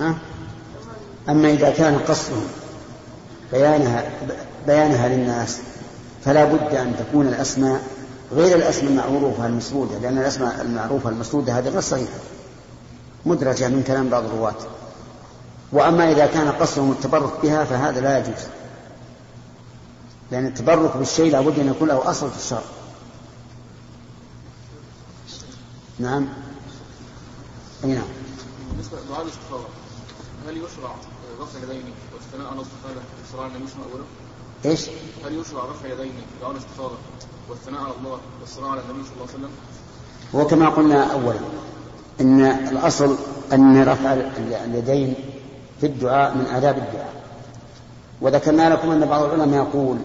ها؟ 0.00 0.14
أما 1.28 1.50
إذا 1.50 1.70
كان 1.70 1.98
قصدهم 1.98 2.46
بيانها 3.52 4.10
بيانها 4.66 5.08
للناس 5.08 5.58
فلا 6.24 6.44
بد 6.44 6.74
أن 6.74 6.96
تكون 6.98 7.26
الأسماء 7.28 7.82
غير 8.34 8.56
الأسماء 8.56 8.90
المعروفة 8.90 9.46
المسرودة 9.46 9.98
لأن 9.98 10.18
الأسماء 10.18 10.60
المعروفة 10.60 11.10
المسرودة 11.10 11.58
هذه 11.58 11.68
غير 11.68 11.80
صحيحة. 11.80 12.18
مدرجة 13.26 13.68
من 13.68 13.82
كلام 13.82 14.08
بعض 14.08 14.24
الرواة. 14.24 14.54
وأما 15.72 16.12
إذا 16.12 16.26
كان 16.26 16.48
قصدهم 16.52 16.90
التبرك 16.90 17.40
بها 17.42 17.64
فهذا 17.64 18.00
لا 18.00 18.18
يجوز. 18.18 18.44
لأن 20.30 20.46
التبرك 20.46 20.96
بالشيء 20.96 21.32
لابد 21.32 21.58
أن 21.58 21.68
يكون 21.68 21.88
له 21.88 22.10
أصل 22.10 22.30
في 22.30 22.36
الشرع. 22.36 22.62
نعم. 25.98 26.28
أي 27.84 27.92
نعم. 27.92 28.04
بالنسبة 28.70 28.98
هل 30.48 30.56
يشرع 30.56 30.94
الاستخارة 32.54 33.02
والصلاة 33.22 33.42
على 33.42 33.56
النبي 33.56 33.66
صلى 33.70 33.76
الله 33.76 33.86
عليه 33.86 33.94
وسلم؟ 33.94 34.23
إيش؟ 34.66 34.88
هل 35.24 35.40
يشرع 35.40 35.64
رفع 35.64 35.86
اليدين 35.86 36.12
دعاء 36.40 36.52
الاستخارة 36.52 36.98
والثناء 37.48 37.80
على 37.80 37.92
الله 38.00 38.18
والصلاة 38.40 38.68
على 38.68 38.80
النبي 38.80 39.04
صلى 39.04 39.12
الله 39.14 39.26
عليه 39.28 39.38
وسلم؟ 39.38 39.50
هو 40.34 40.46
كما 40.46 40.68
قلنا 40.68 41.12
أولا 41.12 41.38
أن 42.20 42.40
الأصل 42.44 43.16
أن 43.52 43.82
رفع 43.82 44.12
اليدين 44.64 45.14
في 45.80 45.86
الدعاء 45.86 46.34
من 46.34 46.46
آداب 46.46 46.78
الدعاء 46.78 47.14
وذكرنا 48.20 48.70
لكم 48.70 48.90
أن 48.90 49.06
بعض 49.06 49.22
العلماء 49.22 49.66
يقول 49.66 49.96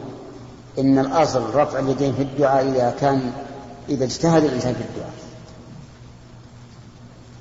إن 0.79 0.99
الأصل 0.99 1.55
رفع 1.55 1.79
اليدين 1.79 2.13
في 2.13 2.21
الدعاء 2.21 2.67
إذا 2.69 2.95
كان 3.01 3.31
إذا 3.89 4.05
اجتهد 4.05 4.43
الإنسان 4.43 4.73
في 4.73 4.81
الدعاء 4.81 5.13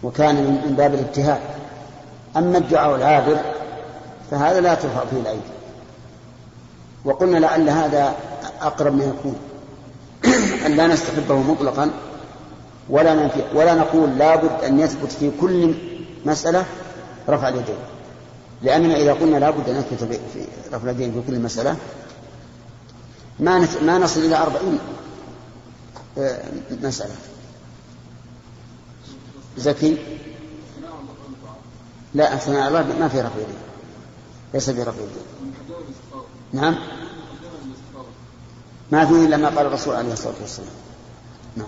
وكان 0.02 0.34
من 0.66 0.74
باب 0.76 0.94
الاجتهاد 0.94 1.40
أما 2.36 2.58
الدعاء 2.58 2.96
العابر 2.96 3.38
فهذا 4.30 4.60
لا 4.60 4.74
ترفع 4.74 5.04
فيه 5.04 5.20
الأيدي 5.20 5.57
وقلنا 7.08 7.38
لعل 7.38 7.70
هذا 7.70 8.16
أقرب 8.60 8.96
ما 8.96 9.04
يكون. 9.04 9.36
أن 10.66 10.72
لا 10.72 10.86
نستحبه 10.86 11.36
مطلقا 11.36 11.90
ولا 12.88 13.14
ننفي 13.14 13.42
ولا 13.54 13.74
نقول 13.74 14.18
لابد 14.18 14.64
أن 14.64 14.80
يثبت 14.80 15.12
في 15.12 15.30
كل 15.40 15.74
مسألة 16.24 16.64
رفع 17.28 17.48
اليدين. 17.48 17.78
لأننا 18.62 18.96
إذا 18.96 19.12
قلنا 19.12 19.36
لابد 19.36 19.68
أن 19.68 19.76
نثبت 19.78 20.20
في 20.32 20.44
رفع 20.72 20.90
اليدين 20.90 21.12
في 21.12 21.30
كل 21.30 21.40
مسألة 21.40 21.76
ما 23.40 23.66
ما 23.82 23.98
نصل 23.98 24.20
إلى 24.20 24.36
أربعين 24.36 24.78
آه، 26.18 26.42
مسألة. 26.82 27.14
زكي؟ 29.56 29.96
لا 32.14 32.34
الثناء 32.34 32.68
الله 32.68 32.98
ما 33.00 33.08
في 33.08 33.20
رفع 33.20 33.36
يدين 33.36 33.54
ليس 34.54 34.70
في 34.70 34.82
رفع 34.82 35.00
يدين 35.00 35.52
نعم؟ 36.52 36.76
ما 38.92 39.06
فيه 39.06 39.24
إلا 39.24 39.36
ما 39.36 39.48
قال 39.48 39.66
الرسول 39.66 39.94
عليه 39.94 40.12
الصلاة 40.12 40.34
والسلام 40.40 40.68
نعم 41.56 41.66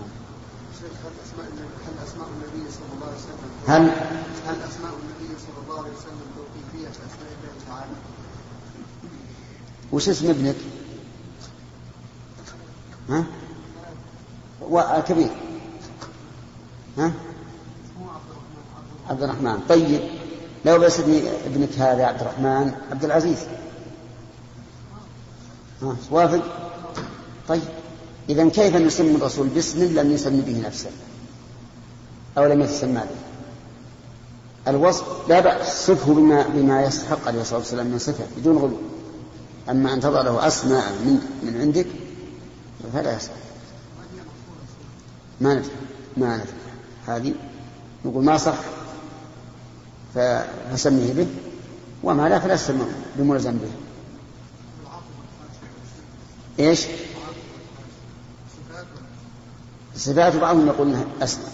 هل 0.81 2.03
أسماء 2.03 2.27
النبي 2.27 2.71
صلى 2.71 2.93
الله 2.93 3.07
عليه 3.07 3.15
وسلم 3.15 3.51
هل 3.67 3.81
هل 4.47 4.61
أسماء 4.69 4.91
النبي 4.93 5.39
صلى 5.39 5.63
الله 5.63 5.79
عليه 5.79 5.93
وسلم 5.93 6.21
توقيفية 6.35 6.87
كأسماء 6.87 7.31
الله 7.31 7.65
تعالى؟ 7.67 7.91
وش 9.91 10.09
اسم 10.09 10.29
ابنك؟ 10.29 10.55
ها؟ 13.09 13.23
وكبير 14.61 15.29
ها؟ 16.97 17.11
عبد 19.09 19.23
الرحمن 19.23 19.59
طيب 19.69 20.01
لو 20.65 20.79
بس 20.79 20.99
ابنك 21.45 21.73
هذا 21.77 22.05
عبد 22.05 22.21
الرحمن 22.21 22.73
عبد 22.91 23.05
العزيز 23.05 23.37
ها 25.81 25.95
وافق 26.11 26.70
طيب. 27.51 27.61
إذا 28.29 28.49
كيف 28.49 28.75
نسمي 28.75 29.15
الرسول؟ 29.15 29.47
باسم 29.47 29.83
لم 29.83 30.11
يسمي 30.11 30.41
به 30.41 30.61
نفسه. 30.67 30.89
أو 32.37 32.45
لم 32.45 32.61
يتسمى 32.61 32.93
به. 32.93 34.71
الوصف 34.71 35.29
لا 35.29 35.39
بأس. 35.39 35.87
صفه 35.87 36.13
بما 36.13 36.47
بما 36.47 36.83
يستحق 36.83 37.27
عليه 37.27 37.41
الصلاة 37.41 37.59
والسلام 37.59 37.87
من 37.87 37.99
صفة 37.99 38.23
بدون 38.37 38.57
غلو. 38.57 38.77
أما 39.69 39.93
أن 39.93 39.99
تضع 39.99 40.21
له 40.21 40.47
أسماء 40.47 40.91
من 40.91 41.19
من 41.43 41.61
عندك 41.61 41.87
فلا 42.93 43.15
يصح. 43.15 43.31
ما 45.41 45.53
ندري. 45.53 45.71
ما 46.17 46.35
ندري. 46.37 46.47
هذه 47.07 47.33
نقول 48.05 48.23
ما 48.23 48.37
صح 48.37 48.57
فسميه 50.15 51.13
به. 51.13 51.27
وما 52.03 52.29
لا 52.29 52.39
فلا 52.39 52.55
تسمى 52.55 52.85
بملزم 53.17 53.57
به. 53.57 53.71
إيش؟ 56.59 56.87
صفات 59.97 60.35
بعضهم 60.35 60.67
يقول 60.67 60.87
انها 60.87 61.05
أسماء. 61.21 61.51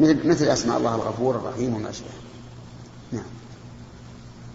مثل 0.00 0.44
أسماء 0.44 0.78
الله 0.78 0.94
الغفور 0.94 1.36
الرحيم 1.36 1.74
وما 1.74 1.90
أشبه. 1.90 2.06
نعم. 3.12 3.24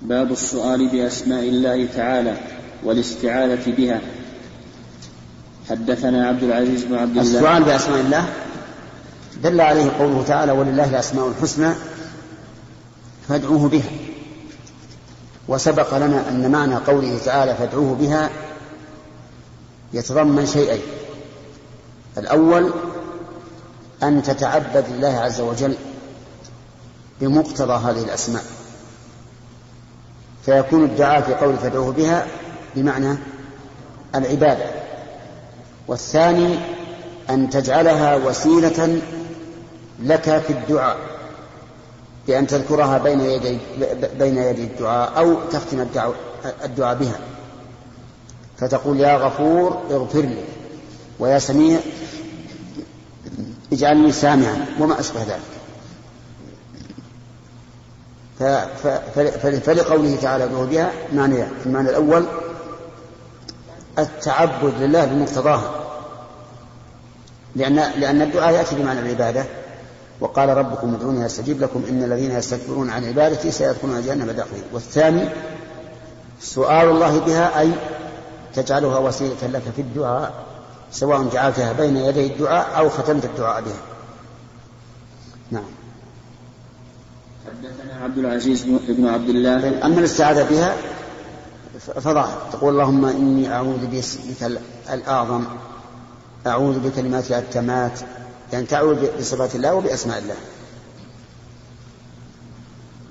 باب 0.02 0.32
السؤال 0.32 0.90
بأسماء 0.90 1.50
الله 1.50 1.88
تعالى 1.96 2.38
والاستعاذة 2.84 3.72
بها. 3.78 4.02
حدثنا 5.70 6.28
عبد 6.28 6.44
العزيز 6.44 6.84
بن 6.84 6.96
عبد 6.96 7.18
الله. 7.18 7.22
السؤال 7.22 7.64
بأسماء 7.64 8.00
الله. 8.00 8.30
دل 9.44 9.62
عليه 9.62 9.92
قوله 10.00 10.24
تعالى 10.28 10.52
ولله 10.52 10.90
الأسماء 10.90 11.28
الحسنى 11.28 11.74
فادعوه 13.28 13.70
بها. 13.70 13.90
وسبق 15.48 15.98
لنا 15.98 16.30
أن 16.30 16.52
معنى 16.52 16.76
قوله 16.76 17.20
تعالى 17.26 17.56
فادعوه 17.56 17.96
بها 17.96 18.30
يتضمن 19.94 20.46
شيئين. 20.46 20.82
الأول 22.18 22.74
أن 24.04 24.24
تتعبد 24.24 24.86
لله 24.90 25.20
عز 25.20 25.42
وجل 25.42 25.76
بمقتضى 27.22 27.74
هذه 27.74 28.04
الأسماء. 28.04 28.44
فيكون 30.46 30.84
الدعاء 30.84 31.22
في 31.22 31.34
قول 31.34 31.58
فادعوه 31.58 31.92
بها 31.92 32.28
بمعنى 32.76 33.18
العبادة. 34.16 34.66
والثاني 35.88 36.60
أن 37.30 37.50
تجعلها 37.50 38.16
وسيلة 38.16 39.02
لك 40.04 40.38
في 40.48 40.50
الدعاء 40.50 40.98
بأن 42.28 42.48
تذكرها 42.48 42.98
بين 42.98 43.20
يدي 43.22 43.58
بين 44.20 44.38
يدي 44.38 44.64
الدعاء 44.64 45.18
أو 45.18 45.36
تختم 45.52 45.80
الدعاء, 45.80 46.14
بها. 46.78 47.20
فتقول 48.58 49.00
يا 49.00 49.18
غفور 49.18 49.82
اغفر 49.92 50.22
لي. 50.22 50.44
ويا 51.20 51.40
سميع 51.40 51.80
اجعلني 53.74 54.12
سامعا 54.12 54.66
وما 54.80 55.00
أشبه 55.00 55.20
ذلك. 55.24 55.42
فلقوله 59.60 60.18
تعالى 60.22 60.48
بها 60.48 60.92
معنى 61.14 61.44
المعنى 61.66 61.90
الأول 61.90 62.26
التعبد 64.00 64.74
لله 64.80 65.06
بمقتضاها. 65.06 65.72
لأن 67.56 67.76
لأن 67.76 68.22
الدعاء 68.22 68.54
يأتي 68.54 68.76
بمعنى 68.76 69.00
العبادة. 69.00 69.46
وقال 70.20 70.50
ربكم 70.50 70.96
ادعوني 70.96 71.26
أستجيب 71.26 71.62
لكم 71.62 71.84
إن 71.90 72.04
الذين 72.04 72.32
يستكبرون 72.32 72.90
عن 72.90 73.06
عبادتي 73.06 73.52
سيدخلون 73.52 74.02
جهنم 74.02 74.32
داخلين. 74.32 74.64
والثاني 74.74 75.30
سؤال 76.42 76.90
الله 76.90 77.20
بها 77.20 77.60
أي 77.60 77.72
تجعلها 78.54 78.98
وسيلة 78.98 79.48
لك 79.54 79.64
في 79.76 79.82
الدعاء. 79.82 80.34
سواء 80.92 81.30
جعلتها 81.34 81.74
بين 81.74 81.98
يدي 81.98 82.26
الدعاء 82.26 82.78
أو 82.78 82.90
ختمت 82.90 83.26
الدعاء 83.26 83.62
بها. 83.62 83.82
نعم. 85.52 85.64
حدثنا 87.46 88.04
عبد 88.04 88.18
العزيز 88.18 88.64
بن 88.88 89.08
عبد 89.08 89.30
الله. 89.30 89.86
أما 89.86 90.00
الاستعاذة 90.00 90.50
بها 90.50 90.76
فظاهر. 91.80 92.50
تقول 92.52 92.74
اللهم 92.74 93.06
إني 93.06 93.54
أعوذ 93.54 93.88
باسمك 93.88 94.60
الأعظم 94.94 95.44
أعوذ 96.48 96.80
بكلمات 96.80 97.32
التامات 97.32 98.00
يعني 98.54 98.66
تعود 98.66 99.10
بصفات 99.20 99.56
الله 99.56 99.76
وبأسماء 99.76 100.20
الله. 100.20 100.36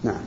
نعم. 0.03 0.23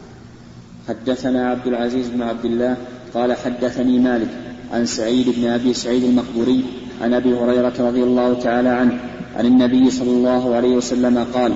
حدثنا 0.87 1.49
عبد 1.49 1.67
العزيز 1.67 2.07
بن 2.07 2.21
عبد 2.21 2.45
الله. 2.45 2.77
قال 3.13 3.33
حدثني 3.33 3.99
مالك. 3.99 4.29
عن 4.73 4.85
سعيد 4.85 5.29
بن 5.37 5.47
أبي 5.47 5.73
سعيد 5.73 6.03
المقبوري 6.03 6.63
عن 7.01 7.13
أبي 7.13 7.33
هريرة 7.33 7.73
رضي 7.79 8.03
الله 8.03 8.33
تعالى 8.33 8.69
عنه 8.69 8.99
عن 9.35 9.45
النبي 9.45 9.91
صلى 9.91 10.09
الله 10.09 10.55
عليه 10.55 10.75
وسلم 10.75 11.25
قال 11.33 11.53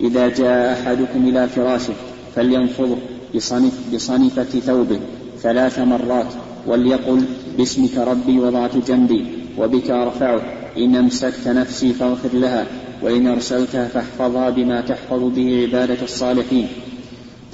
إذا 0.00 0.28
جاء 0.28 0.72
أحدكم 0.72 1.28
إلى 1.28 1.48
فراشه 1.48 1.94
فلينفضه 2.34 2.96
بصنف 3.34 3.94
بصنفة 3.94 4.44
ثوبه 4.44 5.00
ثلاث 5.42 5.78
مرات 5.78 6.26
وليقل 6.66 7.24
باسمك 7.58 7.96
ربي 7.96 8.38
وضعت 8.38 8.76
جنبي 8.88 9.26
وبك 9.58 9.90
أرفعه 9.90 10.40
إن 10.78 10.96
أمسكت 10.96 11.48
نفسي 11.48 11.92
فاغفر 11.92 12.38
لها 12.38 12.66
وإن 13.02 13.26
أرسلتها 13.26 13.88
فاحفظها 13.88 14.50
بما 14.50 14.80
تحفظ 14.80 15.22
به 15.22 15.62
عبادة 15.62 16.02
الصالحين. 16.02 16.68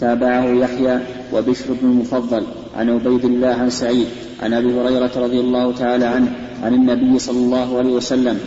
تابعه 0.01 0.45
يحيى 0.45 0.99
وبشر 1.33 1.65
بن 1.83 1.89
المفضل 1.89 2.43
عن 2.77 2.91
عبيد 2.91 3.25
الله 3.25 3.49
عن 3.49 3.71
سعيد 3.71 4.07
عن 4.43 4.55
أبي 4.55 4.81
هريرة 4.81 5.11
رضي 5.17 5.41
الله 5.41 5.73
تعالى 5.73 6.05
عنه 6.05 6.33
عن 6.63 6.75
النبي 6.75 7.19
صلى 7.19 7.39
الله 7.39 7.79
عليه 7.79 7.93
وسلم 7.93 8.39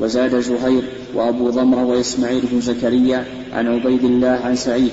وزاد 0.00 0.40
زهير 0.40 0.82
وأبو 1.14 1.50
ضمرة 1.50 1.84
وإسماعيل 1.84 2.42
بن 2.52 2.60
زكريا 2.60 3.24
عن 3.52 3.66
عبيد 3.66 4.04
الله 4.04 4.28
عن 4.44 4.56
سعيد 4.56 4.90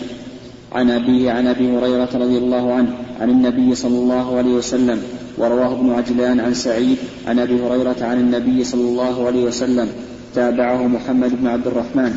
عن 0.71 0.91
ابيه 0.91 1.31
عن 1.31 1.47
أبي 1.47 1.77
هريرة 1.77 2.09
رضي 2.13 2.37
الله 2.37 2.73
عنه 2.73 2.97
عن 3.21 3.29
النبي 3.29 3.75
صلى 3.75 3.97
الله 3.97 4.37
عليه 4.37 4.53
وسلم 4.53 5.01
ورواه 5.37 5.71
ابن 5.73 5.93
عجلان 5.93 6.39
عن 6.39 6.53
سعيد 6.53 6.97
عن 7.27 7.39
أبي 7.39 7.61
هريرة 7.61 7.95
عن 8.01 8.19
النبي 8.19 8.63
صلى 8.63 8.81
الله 8.81 9.27
عليه 9.27 9.43
وسلم 9.43 9.89
تابعه 10.35 10.87
محمد 10.87 11.41
بن 11.41 11.47
عبد 11.47 11.67
الرحمن 11.67 12.15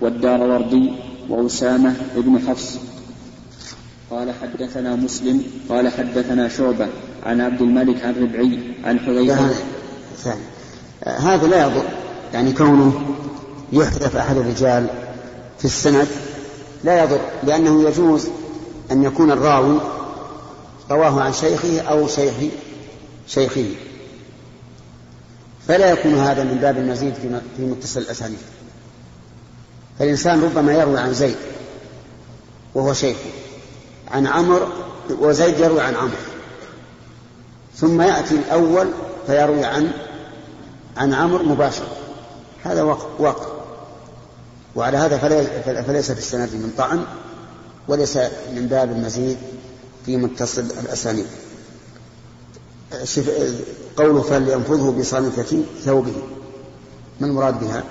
والدار 0.00 0.42
وردي 0.42 0.90
وأسامة 1.28 1.94
بن 2.16 2.38
حفص. 2.48 2.89
قال 4.10 4.34
حدثنا 4.42 4.96
مسلم 4.96 5.42
قال 5.68 5.88
حدثنا 5.88 6.48
شعبة 6.48 6.88
عن 7.22 7.40
عبد 7.40 7.60
الملك 7.60 8.04
عن 8.04 8.14
ربعي 8.22 8.58
عن 8.84 8.98
حذيفة. 8.98 9.54
هذا 11.04 11.46
لا 11.46 11.66
يضر. 11.66 11.84
يعني 12.34 12.52
كونه 12.52 13.16
يحذف 13.72 14.16
أحد 14.16 14.36
الرجال 14.36 14.86
في 15.58 15.64
السند 15.64 16.08
لا 16.84 17.04
يضر 17.04 17.20
لأنه 17.42 17.88
يجوز 17.88 18.28
أن 18.90 19.04
يكون 19.04 19.30
الراوي 19.30 19.80
رواه 20.90 21.20
عن 21.20 21.32
شيخه 21.32 21.80
أو 21.80 22.08
شيخ 22.08 22.34
شيخه. 23.26 23.66
فلا 25.68 25.90
يكون 25.90 26.14
هذا 26.14 26.44
من 26.44 26.58
باب 26.62 26.78
المزيد 26.78 27.14
في 27.56 27.62
متصل 27.62 28.00
الأسانيد. 28.00 28.38
فالإنسان 29.98 30.42
ربما 30.42 30.72
يروي 30.72 30.98
عن 30.98 31.14
زيد 31.14 31.36
وهو 32.74 32.92
شيخه. 32.92 33.30
عن 34.12 34.26
عمرو 34.26 34.66
وزيد 35.10 35.58
يروي 35.60 35.80
عن 35.80 35.94
عمرو. 35.94 36.16
ثم 37.76 38.02
يأتي 38.02 38.34
الأول 38.34 38.90
فيروي 39.26 39.64
عن 39.64 39.92
عن 40.96 41.14
عمرو 41.14 41.44
مباشرة. 41.44 41.96
هذا 42.64 42.82
وقع 43.18 43.46
وعلى 44.76 44.96
هذا 44.96 45.18
فليس 45.82 46.12
في 46.12 46.18
السند 46.18 46.54
من 46.54 46.72
طعن 46.78 47.04
وليس 47.88 48.16
من 48.54 48.66
باب 48.70 48.92
المزيد 48.92 49.36
في 50.06 50.16
متصل 50.16 50.62
الأسانيد. 50.84 51.26
قوله 53.96 54.22
فلينفضه 54.22 54.92
بصنفة 54.92 55.62
ثوبه. 55.84 56.14
ما 57.20 57.26
المراد 57.26 57.60
بها؟ 57.60 57.84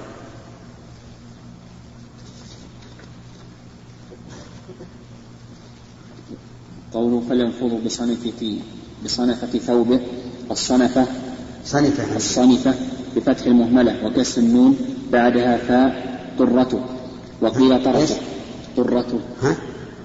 قوله 6.99 7.21
فلينفض 7.29 7.83
بصنفة 7.85 8.57
بصنفة 9.05 9.59
ثوبه 9.59 9.99
الصنفة 10.51 11.05
صنفة 11.65 12.15
الصنفة 12.15 12.73
بفتح 13.15 13.45
المهملة 13.45 13.95
وكسر 14.05 14.41
النون 14.41 14.77
بعدها 15.11 15.57
فاء 15.57 16.19
طرته. 16.39 16.79
وقيل 17.41 17.83
طرفه 17.83 18.15
طرته. 18.77 19.19
ها؟ 19.43 19.55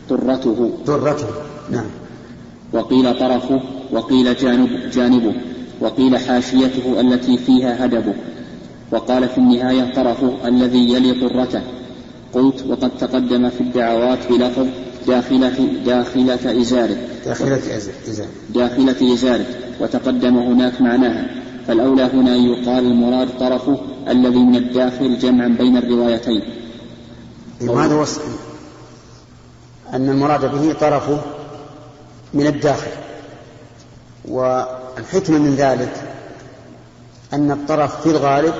طرته. 0.09 0.71
طرته. 0.87 1.27
نعم. 1.71 1.87
وقيل 2.73 3.19
طرفه 3.19 3.61
وقيل 3.93 4.37
جانب 4.37 4.91
جانبه. 4.93 5.35
وقيل 5.81 6.19
حاشيته 6.19 7.01
التي 7.01 7.39
فيها 7.39 7.85
هدبه. 7.85 8.15
وقال 8.93 9.29
في 9.29 9.39
النهاية 9.39 9.95
طرفه 9.95 10.49
الذي 10.49 10.93
يلي 10.93 11.29
طرته. 11.29 11.63
قلت 12.33 12.65
وقد 12.69 12.91
تقدم 13.01 13.51
في 13.51 13.61
الدعوات 13.61 14.19
بلفظ 14.31 14.67
داخلة 15.07 15.83
داخلة 15.87 16.61
إزاره. 16.61 16.97
داخلة 17.25 17.77
إزاره. 17.77 18.29
داخلة 18.51 19.15
إزاره. 19.15 19.47
وتقدم 19.81 20.39
هناك 20.39 20.81
معناها. 20.81 21.27
فالأولى 21.67 22.03
هنا 22.03 22.35
أن 22.35 22.41
يقال 22.41 22.87
المراد 22.87 23.29
طرفه 23.41 23.79
الذي 24.09 24.39
من 24.39 24.57
الداخل 24.57 25.19
جمعا 25.19 25.49
بين 25.49 25.77
الروايتين. 25.77 26.43
وهذا 27.63 27.95
وصف 27.95 28.23
أن 29.93 30.09
المراد 30.09 30.41
به 30.41 30.73
طرفه 30.73 31.21
من 32.35 32.47
الداخل. 32.47 32.91
والحكمة 34.25 35.39
من 35.39 35.55
ذلك 35.55 35.93
أن 37.33 37.51
الطرف 37.51 38.03
في 38.03 38.11
الغالب 38.11 38.55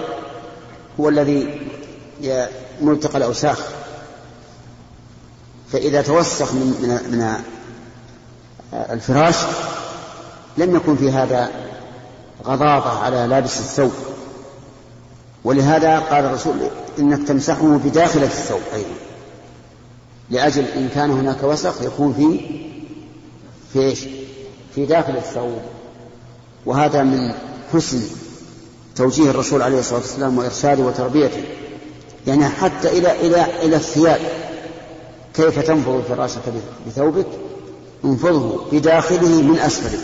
هو 1.01 1.09
الذي 1.09 1.61
ملتقى 2.83 3.19
الأوساخ. 3.19 3.84
فإذا 5.75 6.03
توسخ 6.03 6.53
من 6.53 6.67
من 6.83 7.19
من 7.19 7.35
الفراش 8.73 9.35
لم 10.59 10.77
يكن 10.77 10.97
في 10.97 11.11
هذا 11.11 11.51
غضاضة 12.47 12.91
على 12.91 13.27
لابس 13.27 13.59
الثوب. 13.59 13.93
ولهذا 15.45 15.99
قال 15.99 16.25
الرسول 16.25 16.55
إنك 16.99 17.29
تمسحه 17.29 17.79
بداخلة 17.85 18.27
الثوب 18.27 18.61
أيضا. 18.75 18.95
لأجل 20.31 20.65
إن 20.65 20.89
كان 20.95 21.11
هناك 21.11 21.43
وسخ 21.43 21.83
يكون 21.83 22.15
في 22.15 22.41
في 23.73 23.81
إيش؟ 23.81 24.01
في 24.75 24.87
داخل 24.87 25.17
الثوب. 25.17 25.59
وهذا 26.67 27.03
من 27.03 27.35
حسن 27.73 28.01
توجيه 28.97 29.31
الرسول 29.31 29.63
عليه 29.63 29.79
الصلاة 29.79 30.01
والسلام 30.01 30.39
وإرشاده 30.39 30.83
وتربيته. 30.83 31.45
يعني 32.27 32.49
حتى 32.49 32.99
إلى 32.99 33.27
إلى 33.27 33.47
إلى 33.63 33.77
الثياب. 33.77 34.44
كيف 35.35 35.59
تنفض 35.59 36.03
فراشك 36.09 36.41
بثوبك؟ 36.87 37.27
انفضه 38.05 38.61
بداخله 38.73 39.43
من 39.43 39.59
أسفله. 39.59 39.99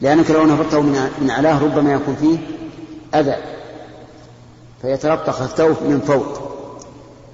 لأنك 0.00 0.30
لو 0.30 0.46
نفضته 0.46 0.80
من 1.20 1.30
أعلاه 1.30 1.64
ربما 1.64 1.92
يكون 1.92 2.16
فيه 2.20 2.38
أذى. 3.18 3.36
فيتلطخ 4.82 5.42
الثوب 5.42 5.76
من 5.82 6.00
فوق 6.00 6.40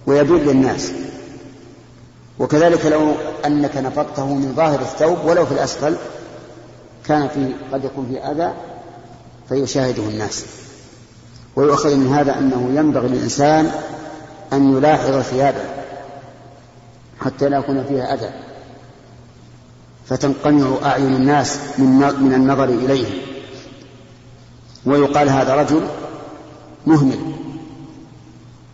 ويدل 0.07 0.47
للناس. 0.47 0.93
وكذلك 2.39 2.87
لو 2.87 3.13
أنك 3.47 3.77
نفضته 3.77 4.35
من 4.35 4.53
ظاهر 4.57 4.81
الثوب 4.81 5.19
ولو 5.25 5.47
في 5.47 5.53
الأسفل 5.53 5.97
كان 7.07 7.29
في 7.29 7.53
قد 7.73 7.85
يكون 7.85 8.07
في 8.11 8.19
أذى 8.19 8.55
فيشاهده 9.49 10.03
الناس. 10.03 10.45
ويؤخذ 11.57 11.97
من 11.97 12.15
هذا 12.15 12.39
أنه 12.39 12.71
ينبغي 12.75 13.09
للإنسان 13.09 13.71
أن 14.53 14.77
يلاحظ 14.77 15.21
ثيابه. 15.21 15.76
حتى 17.27 17.49
لا 17.49 17.59
يكون 17.59 17.85
فيها 17.85 18.15
أذى. 18.15 18.31
فتنقمع 20.07 20.77
أعين 20.83 21.15
الناس 21.15 21.59
من 21.79 21.91
من 22.21 22.35
النظر 22.35 22.65
إليه. 22.65 23.07
ويقال 24.87 25.29
هذا 25.29 25.55
رجل 25.55 25.87
مهمل. 26.87 27.19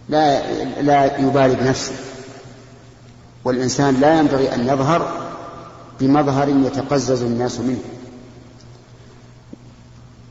لا 0.09 0.43
لا 0.83 1.19
يبالي 1.19 1.55
بنفسه. 1.55 1.93
والإنسان 3.45 4.01
لا 4.01 4.19
ينبغي 4.19 4.55
أن 4.55 4.69
يظهر 4.69 5.31
بمظهر 6.01 6.49
يتقزز 6.49 7.23
الناس 7.23 7.61
منه. 7.61 7.83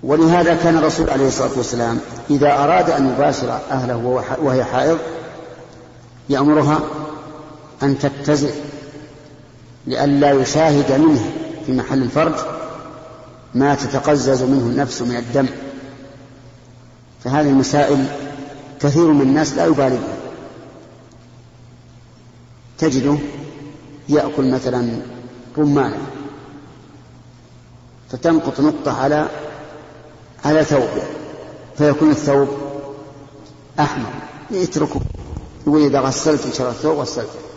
ولهذا 0.03 0.55
كان 0.55 0.77
الرسول 0.77 1.09
عليه 1.09 1.27
الصلاة 1.27 1.57
والسلام 1.57 1.99
إذا 2.29 2.53
أراد 2.53 2.89
أن 2.89 3.13
يباشر 3.13 3.59
أهله 3.71 4.23
وهي 4.41 4.63
حائض 4.63 4.97
يأمرها 6.29 6.79
أن 7.83 7.99
تتزع 7.99 8.49
لئلا 9.87 10.31
يشاهد 10.31 10.91
منه 10.91 11.31
في 11.65 11.71
محل 11.71 12.03
الفرج 12.03 12.35
ما 13.55 13.75
تتقزز 13.75 14.43
منه 14.43 14.67
النفس 14.67 15.01
من 15.01 15.15
الدم. 15.15 15.47
فهذه 17.23 17.49
المسائل 17.49 18.05
كثير 18.79 19.11
من 19.11 19.21
الناس 19.21 19.53
لا 19.53 19.65
يبالي 19.65 19.95
بها 19.97 20.17
تجده 22.77 23.17
يأكل 24.09 24.51
مثلا 24.51 25.01
رمانة 25.57 25.97
فتنقط 28.09 28.59
نقطة 28.59 29.01
على 29.01 29.29
على 30.45 30.63
ثوبه 30.63 31.03
فيكون 31.77 32.09
الثوب 32.09 32.47
أحمر 33.79 34.09
يتركه 34.51 35.01
يقول 35.67 35.85
إذا 35.85 35.99
غسلت 35.99 36.45
إن 36.45 36.53
شاء 36.53 36.61
الله 36.61 36.71
الثوب 36.71 36.97
غسلته. 36.97 37.50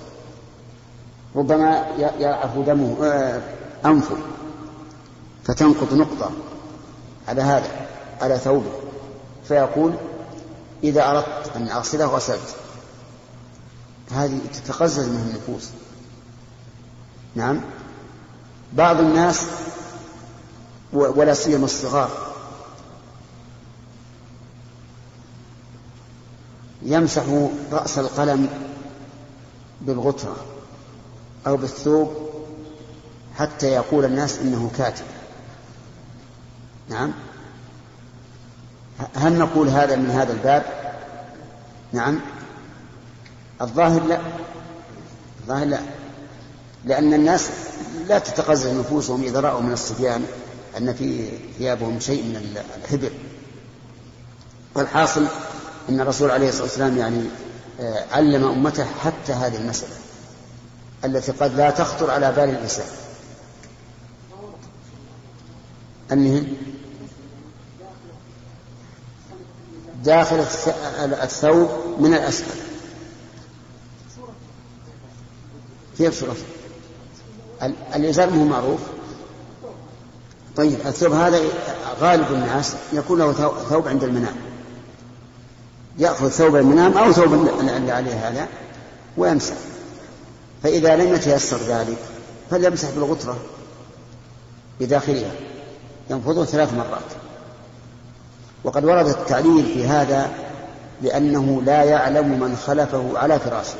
ربما 1.37 1.87
يعفو 1.99 2.63
دمه 2.63 2.97
آه، 3.03 3.43
أنفه. 3.85 4.17
فتنقط 5.45 5.93
نقطة 5.93 6.31
على 7.29 7.43
هذا 7.43 7.87
على 8.21 8.39
ثوبه. 8.39 8.73
فيقول 9.49 9.95
إذا 10.85 11.11
أردت 11.11 11.57
أن 11.57 11.69
أغسله 11.69 12.07
غسلت. 12.07 12.57
هذه 14.11 14.39
تتقزز 14.53 15.09
منه 15.09 15.23
النفوس. 15.23 15.71
نعم. 17.35 17.61
بعض 18.73 19.01
الناس 19.01 19.47
ولا 20.93 21.35
سيما 21.35 21.65
الصغار 21.65 22.11
يمسح 26.83 27.23
رأس 27.73 27.99
القلم 27.99 28.49
بالغترة. 29.81 30.54
أو 31.47 31.57
بالثوب 31.57 32.31
حتى 33.37 33.67
يقول 33.67 34.05
الناس 34.05 34.39
إنه 34.39 34.71
كاتب. 34.79 35.05
نعم. 36.89 37.13
هل 39.15 39.39
نقول 39.39 39.69
هذا 39.69 39.97
من 39.97 40.11
هذا 40.11 40.33
الباب؟ 40.33 40.65
نعم. 41.93 42.21
الظاهر 43.61 44.03
لا. 44.03 44.21
الظاهر 45.41 45.67
لا. 45.67 45.81
لأن 46.85 47.15
الناس 47.15 47.49
لا 48.09 48.19
تتقزز 48.19 48.67
نفوسهم 48.67 49.23
إذا 49.23 49.41
رأوا 49.41 49.61
من 49.61 49.73
الصبيان 49.73 50.25
أن 50.79 50.95
في 50.95 51.29
ثيابهم 51.59 52.01
شيء 52.01 52.23
من 52.23 52.57
الحبر. 52.85 53.11
والحاصل 54.75 55.27
أن 55.89 56.01
الرسول 56.01 56.31
عليه 56.31 56.49
الصلاة 56.49 56.63
والسلام 56.65 56.99
يعني 56.99 57.25
آه، 57.81 58.05
علم 58.13 58.45
أمته 58.45 58.85
حتى 58.85 59.33
هذه 59.33 59.57
المسألة. 59.57 59.95
التي 61.05 61.33
قد 61.33 61.55
لا 61.55 61.71
تخطر 61.71 62.11
على 62.11 62.33
بال 62.33 62.45
الإنسان. 62.45 62.87
أنه 66.13 66.47
داخل 70.05 70.45
الثوب 71.23 71.69
من 71.99 72.15
الأسفل. 72.15 72.61
كيف 75.99 76.21
صورته 76.21 76.43
الإزار 77.95 78.31
مو 78.31 78.45
معروف؟ 78.45 78.81
طيب 80.57 80.79
الثوب 80.87 81.13
هذا 81.13 81.41
غالب 82.01 82.33
الناس 82.33 82.75
يكون 82.93 83.19
له 83.19 83.33
ثوب 83.69 83.89
عند 83.89 84.05
المنام. 84.05 84.37
يأخذ 85.99 86.29
ثوب 86.29 86.57
المنام 86.57 86.99
أو 86.99 87.13
ثوب 87.13 87.33
اللي 87.35 87.93
عليه 87.93 88.29
هذا 88.29 88.49
ويمسح. 89.17 89.55
فإذا 90.65 90.97
لم 90.97 91.15
يتيسر 91.15 91.57
ذلك 91.57 91.99
فليمسح 92.51 92.91
بالغترة 92.91 93.37
بداخلها 94.81 95.33
ينفضه 96.11 96.45
ثلاث 96.45 96.73
مرات. 96.75 97.13
وقد 98.65 98.85
ورد 98.85 99.07
التعليل 99.07 99.65
في 99.65 99.87
هذا 99.87 100.31
لأنه 101.03 101.63
لا 101.63 101.85
يعلم 101.85 102.41
من 102.41 102.57
خلفه 102.57 103.19
على 103.19 103.39
فراشه 103.39 103.77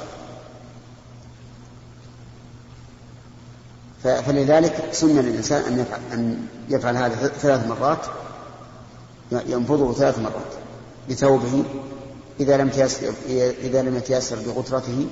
فلذلك 4.03 4.89
سن 4.93 5.21
للإنسان 5.21 5.63
أن 5.63 5.79
يفعل, 5.79 6.01
أن 6.13 6.47
يفعل 6.69 6.97
هذا 6.97 7.29
ثلاث 7.29 7.67
مرات 7.67 8.07
ينفضه 9.33 9.93
ثلاث 9.93 10.19
مرات 10.19 10.53
بثوبه 11.11 11.65
إذا 12.41 12.57
لم 12.57 12.71
إذا 13.63 13.83
لم 13.83 13.97
يتيسر 13.97 14.37
بغترته 14.47 15.07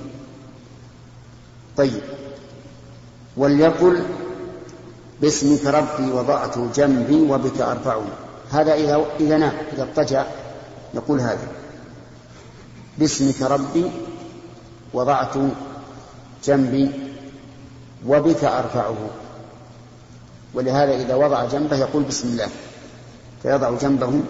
طيب. 1.76 2.02
وليقل 3.36 4.02
باسمك 5.20 5.66
ربي 5.66 6.12
وضعت 6.12 6.58
جنبي 6.58 7.20
وبك 7.30 7.60
أرفعه 7.60 8.04
هذا 8.50 8.74
إذا 8.74 9.06
إذا 9.20 9.36
نام 9.36 9.52
إذا 9.72 9.82
اضطجع 9.82 10.24
يقول 10.94 11.20
هذا. 11.20 11.48
باسمك 12.98 13.42
ربي 13.42 13.90
وضعت 14.92 15.34
جنبي 16.44 16.90
وبك 18.06 18.44
أرفعه 18.44 18.96
ولهذا 20.54 20.94
إذا 20.94 21.14
وضع 21.14 21.44
جنبه 21.44 21.76
يقول 21.76 22.02
بسم 22.02 22.28
الله. 22.28 22.48
فيضع 23.42 23.70
جنبه 23.70 24.20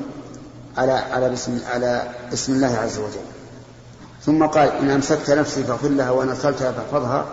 على 0.77 0.93
على 0.93 1.31
بسم 1.31 1.61
على 1.67 2.15
اسم 2.33 2.53
الله 2.53 2.77
عز 2.77 2.99
وجل. 2.99 3.42
ثم 4.27 4.47
قال 4.47 4.69
إن 4.69 4.91
أمسكت 4.91 5.31
نفسي 5.31 5.65
فاغفر 5.65 5.89
لها 5.89 6.11
وإن 6.11 6.29
أرسلتها 6.29 6.73
فاحفظها 6.73 7.27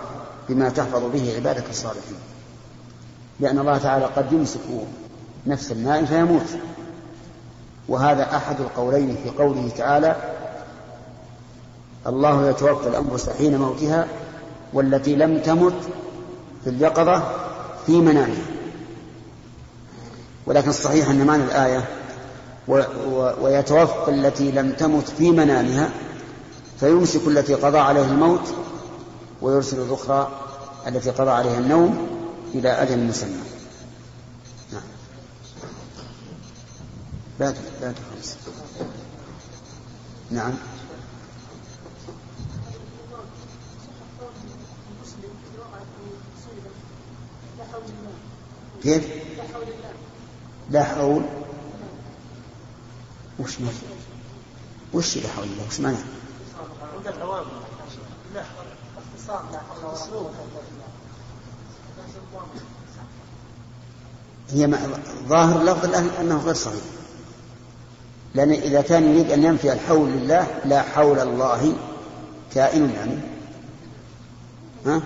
بما 0.50 0.70
تحفظ 0.70 1.04
به 1.14 1.34
عبادك 1.36 1.70
الصالحين. 1.70 2.18
لأن 3.40 3.60
الله 3.60 3.78
تعالى 3.78 4.06
قد 4.06 4.34
يمسك 4.34 4.60
نفس 5.48 5.72
النائم 5.72 6.06
فيموت. 6.06 6.46
وهذا 7.88 8.36
أحد 8.36 8.62
القولين 8.62 9.18
في 9.24 9.30
قوله 9.30 9.70
تعالى 9.78 10.16
الله 12.08 12.50
يتوفى 12.50 12.90
الأنفس 12.90 13.30
حين 13.30 13.58
موتها 13.58 14.08
والتي 14.74 15.16
لم 15.16 15.40
تمت 15.40 15.74
في 16.64 16.70
اليقظة 16.70 17.24
في 17.86 18.02
منامها. 18.02 18.46
ولكن 20.46 20.70
الصحيح 20.70 21.10
أن 21.10 21.26
معنى 21.26 21.44
الآية 21.44 21.84
ويتوفى 23.42 24.12
التي 24.12 24.52
لم 24.52 24.72
تمت 24.72 25.10
في 25.10 25.32
منامها 25.32 25.90
فيمسك 26.80 27.28
التي 27.28 27.54
قضى 27.54 27.78
عليها 27.78 28.12
الموت 28.12 28.54
ويرسل 29.42 29.82
الأخرى 29.82 30.32
التي 30.88 31.10
قضى 31.10 31.32
عليها 31.32 31.60
النوم 31.60 32.08
إلى 32.54 32.70
أجل 32.70 33.00
مسمى 33.00 33.44
نعم 34.74 34.82
لا 37.40 37.54
لا 37.82 37.92
تخلص 37.92 38.36
نعم 40.32 40.54
كيف؟ 48.84 49.08
لا 50.72 50.84
حول 50.84 51.22
وش 53.40 53.60
معنى؟ 53.60 53.76
وش 54.94 55.18
لا 55.18 55.30
حول 55.30 55.44
الله 55.44 55.68
وش 55.68 55.80
معنى؟ 55.80 56.19
عند 57.00 57.08
العوام 57.08 57.46
لا 58.34 58.44
اختصار 58.98 59.44
لا 59.52 59.60
حول 59.60 59.86
ولا 59.86 59.98
قوه 59.98 60.32
هي 64.50 64.78
ظاهر 65.28 65.64
لفظ 65.64 65.96
انه 66.20 66.38
غير 66.38 66.54
صحيح 66.54 66.84
لأن 68.36 68.52
اذا 68.52 68.82
كان 68.82 69.04
يريد 69.04 69.32
ان 69.32 69.44
ينفي 69.44 69.74
الحول 69.74 70.10
لله 70.10 70.48
لا 70.66 70.82
حول 70.82 71.20
الله 71.20 71.76
كائن 72.54 72.90
يعني 72.90 73.20
ها 74.86 75.02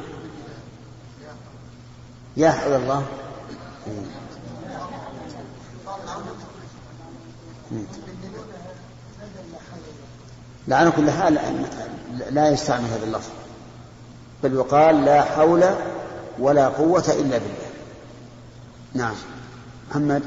يا 2.38 2.52
حول 2.52 2.74
الله 2.74 3.06
لا 7.72 7.86
على 10.71 10.91
كل 10.91 11.12
حال 11.12 11.39
لا 12.32 12.49
يستعمل 12.49 12.86
هذا 12.86 13.04
اللفظ. 13.04 13.30
بل 14.43 14.54
يقال 14.54 15.06
لا 15.06 15.23
حول 15.23 15.63
ولا 16.39 16.67
قوة 16.67 17.06
إلا 17.08 17.38
بالله. 17.38 17.69
نعم. 18.93 19.15
محمد. 19.89 20.23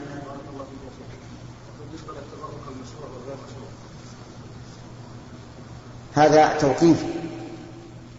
هذا 6.15 6.59
توقيف 6.59 7.05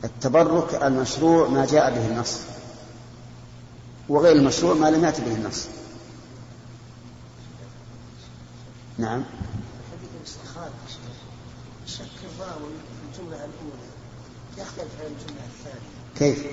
التبرك 0.04 0.84
المشروع 0.84 1.48
ما 1.48 1.66
جاء 1.66 1.96
به 1.96 2.08
النص. 2.08 2.40
وغير 4.10 4.36
المشروع 4.36 4.74
ما 4.74 4.92
لم 4.92 5.06
يأتي 5.06 5.22
به 5.22 5.36
النص. 5.36 5.66
نعم. 8.98 9.24
في 12.54 13.20
الجملة 13.20 13.36
الأولى. 13.36 13.88
يختلف 14.58 14.92
عن 15.00 15.06
الجملة 15.06 15.44
الثانية. 15.48 15.90
كيف؟ 16.16 16.40
في 16.40 16.48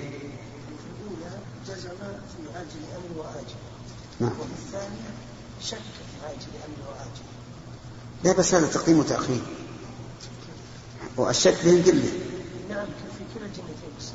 الأولى 1.01 1.37
جزم 1.67 1.89
في 1.89 2.57
عاجل 2.57 2.81
أمر 2.95 3.17
وآجل. 3.17 3.55
نعم. 4.19 4.31
وفي 4.31 4.51
الثانية 4.51 5.09
شك 5.61 5.77
في 5.77 6.25
عاجل 6.27 6.51
أمر 6.65 6.89
وآجل. 6.89 7.25
لا 8.23 8.33
بس 8.33 8.53
هذا 8.53 8.67
تقديم 8.67 8.99
وتأخير. 8.99 9.41
والشك 11.17 11.55
بهم 11.65 11.83
كله. 11.83 12.09
نعم 12.69 12.85
في 13.17 13.23
كلا 13.35 13.45
الجملتين 13.45 13.89
بس 13.99 14.05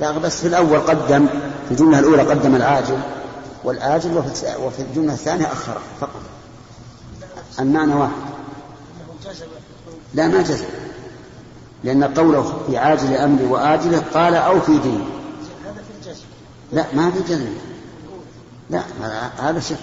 لا 0.00 0.18
بس 0.18 0.40
في 0.40 0.46
الأول 0.46 0.80
قدم 0.80 1.26
في 1.66 1.70
الجملة 1.70 1.98
الأولى 1.98 2.22
قدم 2.22 2.54
العاجل 2.54 3.00
والآجل 3.64 4.16
وفي 4.58 4.82
الجملة 4.82 5.12
الثانية 5.12 5.52
أخر 5.52 5.80
فقط. 6.00 6.22
المعنى 7.58 7.94
واحد. 7.94 8.32
لا 10.14 10.28
ما 10.28 10.42
جزم. 10.42 10.66
لأن 11.84 12.04
قوله 12.04 12.62
في 12.66 12.78
عاجل 12.78 13.14
أمري 13.14 13.44
وآجله 13.44 13.98
قال 14.14 14.34
أو 14.34 14.60
في 14.60 14.78
دين. 14.78 15.04
لا 16.72 16.86
ما 16.94 17.10
في 17.10 17.20
جزم. 17.28 17.54
لا 18.70 18.82
هذا 19.38 19.60
شك. 19.60 19.76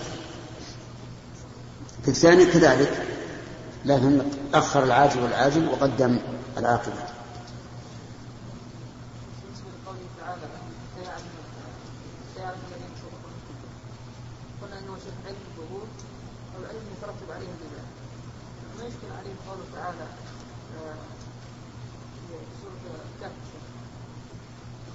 في 2.03 2.07
الثاني 2.07 2.45
كذلك. 2.45 3.05
لكن 3.85 4.21
أخر 4.53 4.83
العاجل 4.83 5.23
والعاجل 5.23 5.69
وقدم 5.69 6.19
العاقبة. 6.57 6.93
قلنا 14.61 14.79
انه 14.79 14.97
شيخ 15.03 15.13
علم 15.25 15.35
الظهور 15.51 15.87
أو 16.55 16.61
العلم 16.63 16.81
يترتب 16.97 17.31
عليه 17.31 17.47
الجزاء 17.47 17.85
ما 18.79 18.85
يشكل 18.85 19.07
عليه 19.19 19.35
قوله 19.47 19.63
تعالى 19.75 20.03
آه، 20.77 20.95
في 22.27 22.35
سورة 22.61 22.95
الكهف 23.15 23.31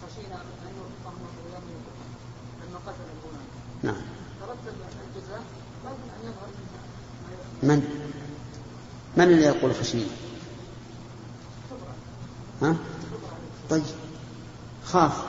خشينا 0.02 0.34
أن 0.34 0.72
يوفقهم 0.76 1.26
الله 1.46 1.58
انه 2.68 2.78
قتل 2.86 3.04
الغلام. 3.14 3.46
نعم. 3.82 4.02
ترتب 4.40 4.76
الجزاء 5.06 5.42
لكن 5.84 6.08
أن 6.16 6.28
يظهر 6.28 6.48
من؟ 7.62 8.08
من 9.16 9.24
اللي 9.24 9.42
يقول 9.42 9.74
خشينا؟ 9.74 10.06
ها؟ 12.62 12.76
طيب. 13.70 13.84
خاف. 14.84 15.22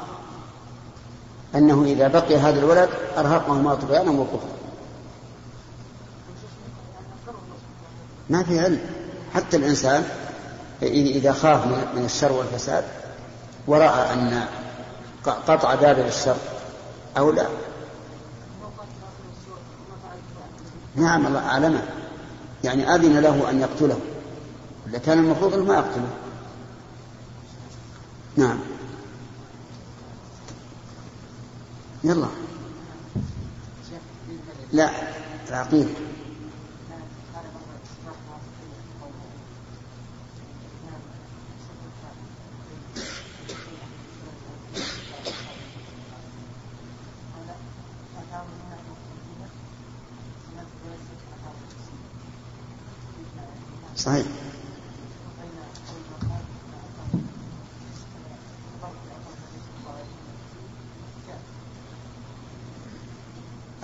أنه 1.55 1.83
إذا 1.83 2.07
بقي 2.07 2.37
هذا 2.37 2.59
الولد 2.59 2.89
أرهقهما 3.17 3.75
طغيانا 3.75 4.11
وكفرا 4.11 4.64
ما 8.29 8.43
في 8.43 8.59
علم. 8.59 8.79
حتى 9.33 9.57
الإنسان 9.57 10.03
إذا 10.81 11.31
خاف 11.31 11.65
من 11.67 12.05
الشر 12.05 12.31
والفساد 12.31 12.83
ورأى 13.67 14.13
أن 14.13 14.45
قطع 15.25 15.75
باب 15.75 15.99
الشر 15.99 16.35
أولى 17.17 17.47
نعم 20.95 21.27
الله 21.27 21.39
أعلمه. 21.39 21.83
يعني 22.63 22.95
أذن 22.95 23.19
له 23.19 23.49
أن 23.49 23.61
يقتله. 23.61 23.99
لكان 24.87 25.19
المفروض 25.19 25.53
أنه 25.53 25.63
ما 25.63 25.73
يقتله. 25.73 26.09
نعم. 28.37 28.59
يلا. 32.03 32.27
لا 34.73 34.89
العقيدة 35.49 35.89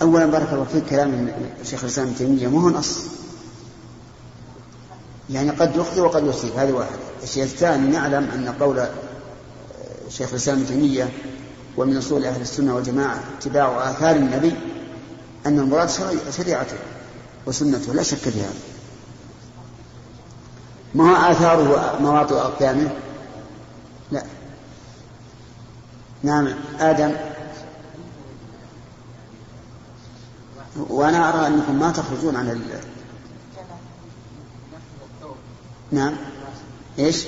أولا 0.02 0.26
بارك 0.26 0.54
الله 0.54 0.66
فيك 0.74 0.86
كلام 0.86 1.32
الشيخ 1.62 1.84
الإسلام 1.84 2.08
ابن 2.08 2.18
تيمية 2.18 2.48
مو 2.48 2.60
هو 2.60 2.70
نص 2.70 2.98
يعني 5.30 5.50
قد 5.50 5.76
يخطئ 5.76 6.00
وقد 6.00 6.26
يصيب 6.26 6.52
هذه 6.58 6.72
واحد. 6.72 7.00
الشيء 7.24 7.44
الثاني 7.44 7.88
نعلم 7.88 8.30
أن 8.34 8.56
قول 8.60 8.86
شيخ 10.10 10.30
الإسلام 10.30 10.58
ابن 10.58 10.68
تيمية 10.68 11.10
ومن 11.78 11.98
أصول 11.98 12.26
أهل 12.26 12.42
السنة 12.42 12.76
والجماعة 12.76 13.20
اتباع 13.40 13.92
آثار 13.92 14.16
النبي 14.16 14.54
أن 15.46 15.60
المراد 15.60 15.90
شريعته 16.38 16.78
وسنته 17.46 17.94
لا 17.94 18.04
شك 18.04 18.18
في 18.18 18.42
هذا. 18.42 18.54
ما 20.96 21.12
هو 21.12 21.32
آثاره 21.32 21.98
مواطئ 22.02 22.36
أقدامه 22.36 22.90
لا. 24.12 24.24
نعم 26.24 26.48
آدم 26.80 27.12
وأنا 30.78 31.30
أرى 31.30 31.48
أنكم 31.48 31.80
ما 31.80 31.92
تخرجون 31.92 32.36
عن 32.36 32.50
ال... 32.50 32.62
نعم. 35.92 36.16
إيش؟ 37.00 37.26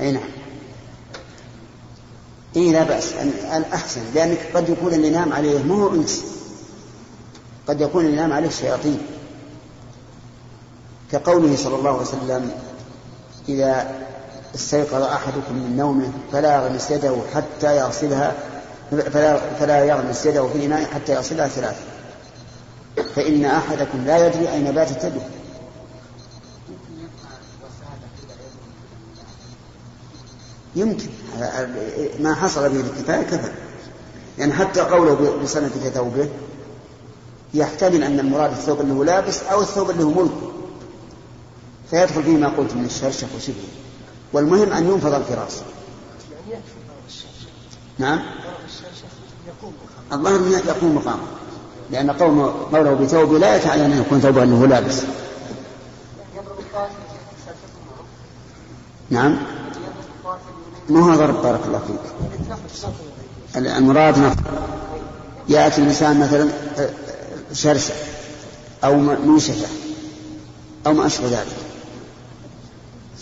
أي 0.00 0.12
نعم. 0.12 0.22
إيه 2.56 2.72
لا 2.72 2.84
بأس. 2.84 3.12
الأحسن 3.56 4.00
لأنك 4.14 4.38
قد 4.54 4.68
يكون 4.68 4.94
اللي 4.94 5.10
نام 5.10 5.32
عليه 5.32 5.62
مو 5.62 5.94
أنس 5.94 6.24
قد 7.68 7.80
يكون 7.80 8.04
اللي 8.04 8.16
نام 8.16 8.32
عليه 8.32 8.48
شياطين 8.48 9.19
كقوله 11.12 11.56
صلى 11.56 11.74
الله 11.74 11.90
عليه 11.90 12.00
وسلم 12.00 12.50
إذا 13.48 14.00
استيقظ 14.54 15.02
أحدكم 15.02 15.54
من 15.54 15.76
نومه 15.76 16.12
فلا 16.32 16.54
يغمس 16.54 16.90
يده 16.90 17.16
حتى 17.34 17.76
يغسلها 17.76 18.34
فلا, 18.90 19.36
فلا 19.36 19.84
يغمس 19.84 20.26
يده 20.26 20.48
في 20.48 20.58
الإناء 20.58 20.84
حتى 20.84 21.12
يغسلها 21.12 21.48
ثلاثة 21.48 21.80
فإن 23.14 23.44
أحدكم 23.44 24.04
لا 24.06 24.26
يدري 24.26 24.52
أين 24.52 24.72
باتت 24.72 25.04
يده. 25.04 25.20
يمكن. 30.76 31.08
ما 32.20 32.34
حصل 32.34 32.68
به 32.68 32.80
الكفاية 32.80 33.22
كفى. 33.22 33.52
يعني 34.38 34.52
حتى 34.52 34.80
قوله 34.80 35.38
بسنة 35.42 35.68
ثوبه 35.68 36.28
يحتمل 37.54 38.02
أن 38.02 38.20
المراد 38.20 38.50
الثوب 38.50 38.80
اللي 38.80 38.94
هو 38.94 39.02
لابس 39.02 39.42
أو 39.42 39.60
الثوب 39.60 39.90
اللي 39.90 40.04
هو 40.04 40.10
ملك. 40.10 40.59
فيدخل 41.90 42.22
فيه 42.22 42.36
ما 42.36 42.48
قلت 42.48 42.74
من 42.74 42.84
الشرشف 42.84 43.28
وشبهه 43.36 43.80
والمهم 44.32 44.72
أن 44.72 44.90
ينفض 44.90 45.14
الفراش. 45.14 45.52
نعم؟ 47.98 48.20
الظاهر 50.12 50.36
أنه 50.36 50.58
يقوم 50.58 50.94
مقامه. 50.94 51.22
لأن 51.90 52.10
قول 52.10 52.50
قوله 52.72 52.94
بثوبه 52.94 53.38
لا 53.38 53.56
يتعني 53.56 53.86
أن 53.86 54.00
يكون 54.00 54.20
ثوبه 54.20 54.42
أنه 54.42 54.66
لابس. 54.66 55.02
نعم؟ 59.10 59.36
ما 60.88 61.00
هو 61.00 61.14
ضرب 61.14 61.42
بارك 61.42 61.60
الله 61.66 61.80
فيك. 61.86 62.00
المراد 63.56 64.18
نفض 64.18 64.40
يأتي 65.48 65.82
الإنسان 65.82 66.20
مثلا 66.20 66.48
آه، 66.78 66.90
شرشة 67.52 67.94
أو 68.84 68.96
منشفة 68.96 69.66
أو 70.86 70.92
ما 70.92 71.06
أشبه 71.06 71.28
ذلك. 71.28 71.59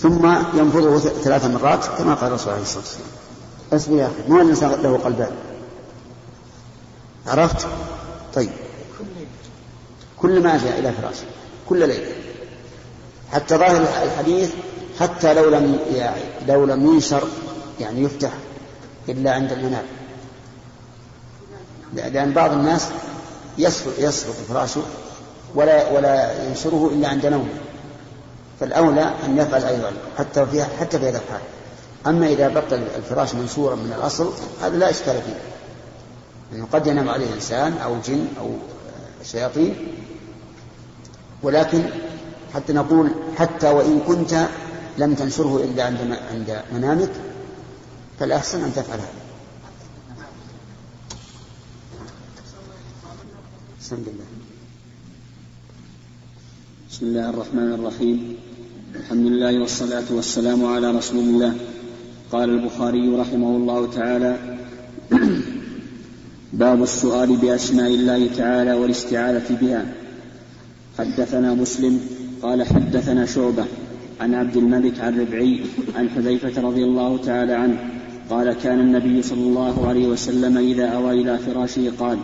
ثم 0.02 0.26
ينفضه 0.54 0.98
ثلاث 0.98 1.44
مرات 1.44 1.84
كما 1.98 2.14
قال 2.14 2.28
الرسول 2.28 2.52
عليه 2.52 2.62
الصلاة 2.62 2.84
والسلام 2.84 3.08
اصبر 3.72 3.96
يا 3.96 4.06
أخي 4.06 4.28
مو 4.28 4.40
الإنسان 4.40 4.70
له 4.70 4.98
قلبان. 4.98 5.30
عرفت؟ 7.26 7.66
طيب. 8.34 8.50
كل 10.16 10.42
ما 10.42 10.60
جاء 10.64 10.78
إلى 10.78 10.92
فراشه. 10.92 11.24
كل 11.68 11.78
ليلة. 11.78 12.12
حتى 13.32 13.56
ظاهر 13.56 13.86
الحديث 14.02 14.50
حتى 15.00 15.34
لو 15.34 15.50
لم 15.50 15.78
يعني 15.94 16.22
لو 16.48 16.64
لم 16.64 16.86
ينشر 16.86 17.22
يعني 17.80 18.02
يفتح 18.02 18.30
إلا 19.08 19.32
عند 19.34 19.52
المنام. 19.52 19.84
لأن 21.94 22.32
بعض 22.32 22.52
الناس 22.52 22.88
يسقط 23.58 24.34
فراشه 24.48 24.82
ولا 25.54 25.92
ولا 25.92 26.44
ينشره 26.48 26.90
إلا 26.94 27.08
عند 27.08 27.26
نومه. 27.26 27.67
فالأولى 28.60 29.14
أن 29.24 29.38
يفعل 29.38 29.64
أيضا 29.64 29.92
حتى 30.18 30.46
في 30.46 30.64
حتى 30.64 30.98
في 30.98 31.08
هذا 31.08 31.18
الحال. 31.18 31.40
أما 32.06 32.26
إذا 32.26 32.48
بقي 32.48 32.76
الفراش 32.96 33.34
منصورا 33.34 33.74
من 33.74 33.92
الأصل 33.98 34.32
هذا 34.62 34.76
لا 34.76 34.90
إشكال 34.90 35.22
فيه. 35.22 35.40
لأنه 36.52 36.66
قد 36.72 36.86
ينام 36.86 37.08
عليه 37.08 37.34
إنسان 37.34 37.72
أو 37.72 37.96
جن 38.06 38.28
أو 38.40 38.50
شياطين. 39.24 39.76
ولكن 41.42 41.82
حتى 42.54 42.72
نقول 42.72 43.10
حتى 43.36 43.68
وإن 43.68 44.00
كنت 44.00 44.46
لم 44.98 45.14
تنشره 45.14 45.56
إلا 45.64 45.84
عند 45.84 46.18
عند 46.32 46.62
منامك 46.72 47.10
فالأحسن 48.20 48.64
أن 48.64 48.72
تفعل 48.74 48.98
هذا. 48.98 49.08
بسم 53.80 53.94
الله 53.94 54.12
بسم 56.98 57.06
الله 57.06 57.30
الرحمن 57.30 57.72
الرحيم. 57.72 58.34
الحمد 58.94 59.26
لله 59.26 59.60
والصلاة 59.60 60.08
والسلام 60.10 60.64
على 60.64 60.90
رسول 60.90 61.18
الله. 61.18 61.54
قال 62.32 62.50
البخاري 62.50 63.08
رحمه 63.08 63.56
الله 63.56 63.86
تعالى 63.86 64.36
باب 66.52 66.82
السؤال 66.82 67.36
بأسماء 67.36 67.94
الله 67.94 68.28
تعالى 68.36 68.72
والاستعاذة 68.72 69.48
بها. 69.60 69.86
حدثنا 70.98 71.54
مسلم 71.54 72.00
قال 72.42 72.62
حدثنا 72.66 73.26
شعبة 73.26 73.64
عن 74.20 74.34
عبد 74.34 74.56
الملك 74.56 75.00
عن 75.00 75.20
ربعي 75.20 75.60
عن 75.94 76.08
حذيفة 76.10 76.62
رضي 76.62 76.84
الله 76.84 77.16
تعالى 77.16 77.52
عنه 77.52 77.78
قال 78.30 78.52
كان 78.52 78.80
النبي 78.80 79.22
صلى 79.22 79.42
الله 79.42 79.88
عليه 79.88 80.06
وسلم 80.08 80.58
إذا 80.58 80.86
أوى 80.86 81.22
إلى 81.22 81.38
فراشه 81.38 81.92
قال 81.98 82.18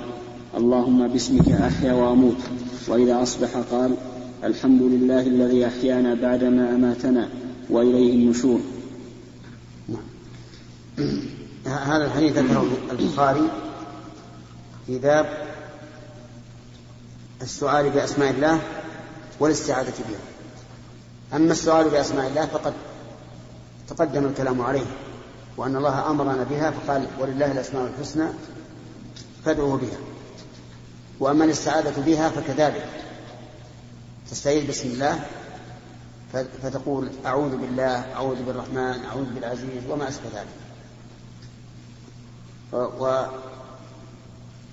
اللهم 0.57 1.09
باسمك 1.09 1.49
أحيا 1.49 1.93
وأموت. 1.93 2.43
وإذا 2.89 3.23
أصبح 3.23 3.57
قال 3.71 3.95
الحمد 4.45 4.83
لله 4.83 5.21
الذي 5.21 5.67
أحيانا 5.67 6.15
بعدما 6.15 6.75
أماتنا 6.75 7.29
وإليه 7.71 8.13
النشور. 8.13 8.61
هذا 11.67 12.05
الحديث 12.05 12.39
ذكره 12.39 12.67
البخاري 12.91 13.51
في 14.87 14.99
باب 14.99 15.27
السؤال 17.43 17.91
بأسماء 17.91 18.31
الله 18.31 18.61
والاستعاذة 19.41 19.93
بها 20.09 20.21
أما 21.37 21.53
السؤال 21.53 21.91
بأسماء 21.91 22.29
الله 22.29 22.47
فقد 22.47 22.73
تقدم 23.89 24.27
الكلام 24.27 24.61
عليه 24.61 24.87
وأن 25.57 25.77
الله 25.77 26.11
أمرنا 26.11 26.45
بها 26.51 26.71
فقال 26.71 27.07
ولله 27.21 27.53
الأسماء 27.53 27.87
الحسنى 27.87 28.29
فادعوه 29.45 29.77
بها 29.77 29.99
وأما 31.21 31.45
الاستعاذة 31.45 32.03
بها 32.07 32.29
فكذلك. 32.29 32.89
تستعيذ 34.31 34.69
بسم 34.69 34.89
الله 34.89 35.27
فتقول 36.63 37.09
أعوذ 37.27 37.57
بالله 37.57 38.15
أعوذ 38.15 38.43
بالرحمن 38.43 39.05
أعوذ 39.05 39.25
بالعزيز 39.35 39.91
وما 39.91 40.09
أشبه 40.09 40.29
ذلك. 40.35 40.49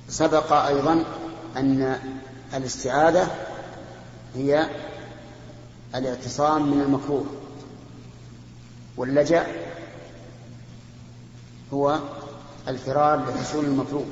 وسبق 0.08 0.54
أيضا 0.54 1.06
أن 1.58 1.99
الاستعاذة 2.54 3.32
هي 4.36 4.70
الاعتصام 5.95 6.72
من 6.72 6.82
المكروه. 6.82 7.26
واللجأ 8.97 9.47
هو 11.74 11.99
الفرار 12.68 13.30
لحصول 13.30 13.66
المطلوب 13.66 14.06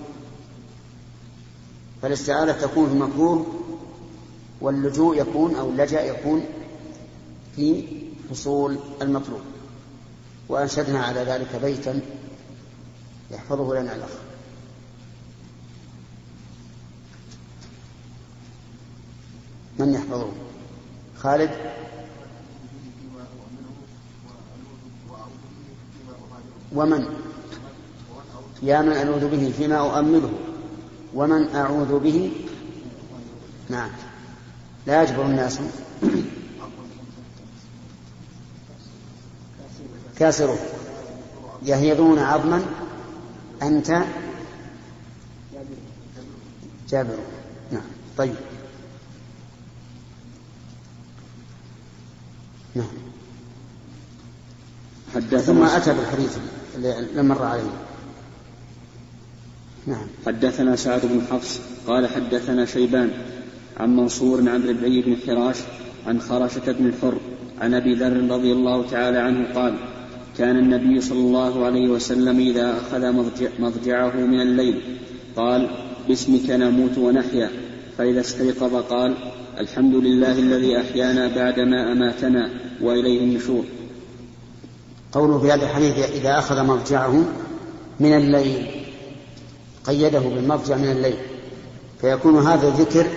فالاستعاذة 2.02 2.52
تكون 2.52 2.88
في 2.88 2.94
المكروه 2.94 3.59
واللجوء 4.62 5.18
يكون 5.18 5.56
أو 5.56 5.70
اللجأ 5.70 6.02
يكون 6.02 6.46
في 7.56 7.86
حصول 8.32 8.78
المطلوب. 9.02 9.42
وأنشدنا 10.50 11.04
على 11.04 11.20
ذلك 11.24 11.56
بيتا 11.62 12.02
يحفظه 13.32 13.80
لنا 13.80 13.96
الأخ. 13.96 14.10
من 19.80 19.94
يحفظه؟ 19.94 20.32
خالد؟ 21.18 21.50
ومن؟ 26.76 27.06
يا 28.64 28.82
من 28.82 28.92
ألوذ 28.92 29.28
به 29.28 29.54
فيما 29.58 29.76
أؤمله 29.76 30.32
ومن 31.14 31.56
أعوذ 31.56 32.00
به؟ 32.00 32.32
نعم. 33.70 33.90
لا 34.88 35.04
يجبر 35.04 35.26
الناس. 35.26 35.60
كاسره 40.20 40.60
يهيضون 41.66 42.20
عظما. 42.20 42.66
أنت 43.62 44.04
جابر. 46.90 47.18
نعم. 47.72 47.82
طيب. 48.18 48.36
نعم. 52.76 52.88
ثم 55.40 55.64
أتى 55.64 55.94
بالحديث 55.94 56.38
اللي 56.76 57.24
مر 57.24 57.44
عليه. 57.44 57.70
نعم. 59.88 60.08
حدثنا 60.26 60.76
سعد 60.76 61.06
بن 61.06 61.22
حفص 61.32 61.60
قال 61.88 62.08
حدثنا 62.08 62.66
شيبان 62.66 63.12
عن 63.80 63.96
منصور 63.96 64.50
عن 64.50 64.70
ربعي 64.70 65.02
بن 65.02 65.16
حراش 65.28 65.58
عن 66.08 66.22
خرشة 66.22 66.72
بن 66.72 66.86
الحر 66.86 67.18
عن 67.62 67.74
أبي 67.74 67.96
ذر 67.96 68.36
رضي 68.36 68.52
الله 68.54 68.88
تعالى 68.88 69.18
عنه 69.18 69.54
قال 69.54 69.76
كان 70.38 70.58
النبي 70.58 71.02
صلى 71.02 71.20
الله 71.20 71.66
عليه 71.66 71.90
وسلم 71.90 72.40
إذا 72.40 72.78
أخذ 72.78 73.14
مضجعه 73.60 74.16
من 74.16 74.42
الليل 74.42 74.82
قال 75.36 75.70
باسمك 76.08 76.50
نموت 76.50 76.98
ونحيا. 76.98 77.50
فإذا 77.98 78.20
استيقظ 78.20 78.76
قال 78.76 79.16
الحمد 79.60 79.96
لله 79.96 80.40
الذي 80.40 80.82
أحيانا 80.82 81.36
بعدما 81.36 81.92
أماتنا 81.92 82.50
وإليه 82.82 83.20
النشور. 83.20 83.64
قوله 85.12 85.40
في 85.40 85.52
هذا 85.52 85.64
الحديث 85.64 85.98
إذا 85.98 86.40
أخذ 86.40 86.64
مضجعه 86.64 87.26
من 88.00 88.18
الليل 88.18 88.66
قيده 89.84 90.20
بالمضجع 90.20 90.78
من 90.78 90.92
الليل. 90.92 91.18
فيكون 92.02 92.48
هذا 92.48 92.68
الذكر 92.68 93.08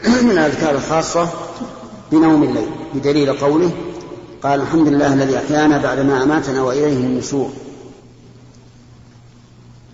من 0.24 0.30
الأذكار 0.30 0.74
الخاصة 0.74 1.28
بنوم 2.12 2.42
الليل 2.42 2.70
بدليل 2.94 3.32
قوله 3.32 3.70
قال 4.42 4.60
الحمد 4.60 4.88
لله 4.88 5.14
الذي 5.14 5.38
أحيانا 5.38 5.78
بعدما 5.78 6.22
أماتنا 6.22 6.62
وإليه 6.62 6.96
النشور. 6.96 7.50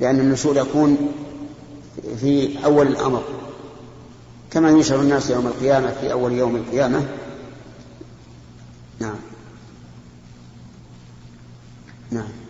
لأن 0.00 0.20
النشور 0.20 0.56
يكون 0.56 1.12
في 2.20 2.64
أول 2.64 2.86
الأمر. 2.86 3.22
كما 4.50 4.70
ينشر 4.70 5.00
الناس 5.00 5.30
يوم 5.30 5.46
القيامة 5.46 5.92
في 6.00 6.12
أول 6.12 6.32
يوم 6.32 6.56
القيامة. 6.56 7.06
نعم. 9.00 9.16
نعم. 12.10 12.45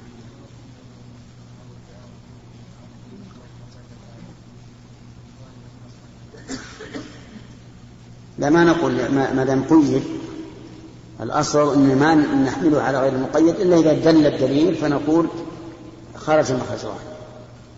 لا 8.39 8.51
ما 8.51 8.64
نقول 8.64 8.93
ما 9.12 9.45
دام 9.45 9.64
قيد. 9.64 10.03
الأصل 11.20 11.74
أن 11.74 11.99
ما 11.99 12.14
نحمله 12.14 12.82
على 12.82 13.01
غير 13.01 13.12
المقيد 13.12 13.61
إلا 13.61 13.78
إذا 13.78 13.93
دل 13.93 14.26
الدليل 14.26 14.74
فنقول 14.74 15.28
خرج 16.16 16.53
مخرج 16.53 16.84
واحد 16.84 17.07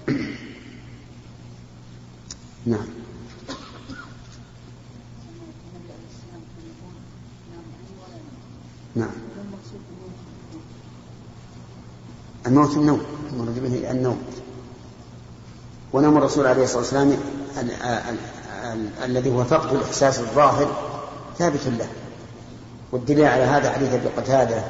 نعم. 2.66 2.86
نعم. 8.94 9.10
الموت 12.46 12.76
النوم 12.76 13.02
المراد 13.32 13.62
به 13.62 13.90
النوم. 13.90 14.22
ونوم 15.92 16.16
الرسول 16.16 16.46
عليه 16.46 16.64
الصلاة 16.64 16.78
والسلام 16.78 17.16
الذي 19.04 19.30
هو 19.30 19.44
فقد 19.44 19.74
الإحساس 19.74 20.18
الظاهر 20.18 20.66
ثابت 21.38 21.66
له. 21.66 21.88
والدليل 22.92 23.24
على 23.24 23.42
هذا 23.42 23.70
حديث 23.70 23.94
أبي 23.94 24.08
قتادة 24.16 24.62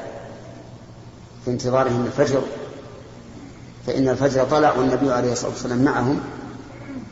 في 1.45 1.51
انتظارهم 1.51 2.05
الفجر. 2.05 2.41
فإن 3.87 4.09
الفجر 4.09 4.43
طلع 4.45 4.73
والنبي 4.73 5.11
عليه 5.11 5.31
الصلاة 5.31 5.51
والسلام 5.51 5.83
معهم 5.83 6.19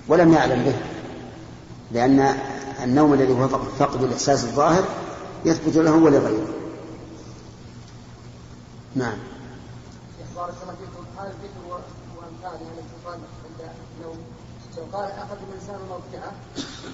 ولم 0.08 0.34
يعلم 0.34 0.64
به 0.64 0.76
لأن 1.92 2.38
النوم 2.84 3.14
الذي 3.14 3.34
هو 3.34 3.48
فقد 3.80 4.04
الإحساس 4.04 4.44
الظاهر 4.44 4.84
يثبت 5.46 5.76
له 5.76 5.96
ولغيره 5.96 6.48
نعم. 8.96 9.18
الله 10.32 10.48
فيكم. 10.48 11.06
هذا 11.18 11.28
الذكر 11.28 11.82
وامثاله 12.18 12.64
من 12.64 12.80
الشيطان 12.86 13.20
عند 13.46 13.72
النوم 14.00 14.18
قال 14.94 15.06
أخذ 15.12 15.38
الإنسان 15.50 15.80
موضعه 15.90 16.32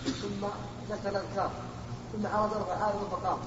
ثم 0.04 0.48
ذكر 0.92 1.10
الاذكار 1.10 1.52
ثم 2.14 2.28
عرض 2.28 2.52
هذا 2.70 2.94
فقام 3.12 3.38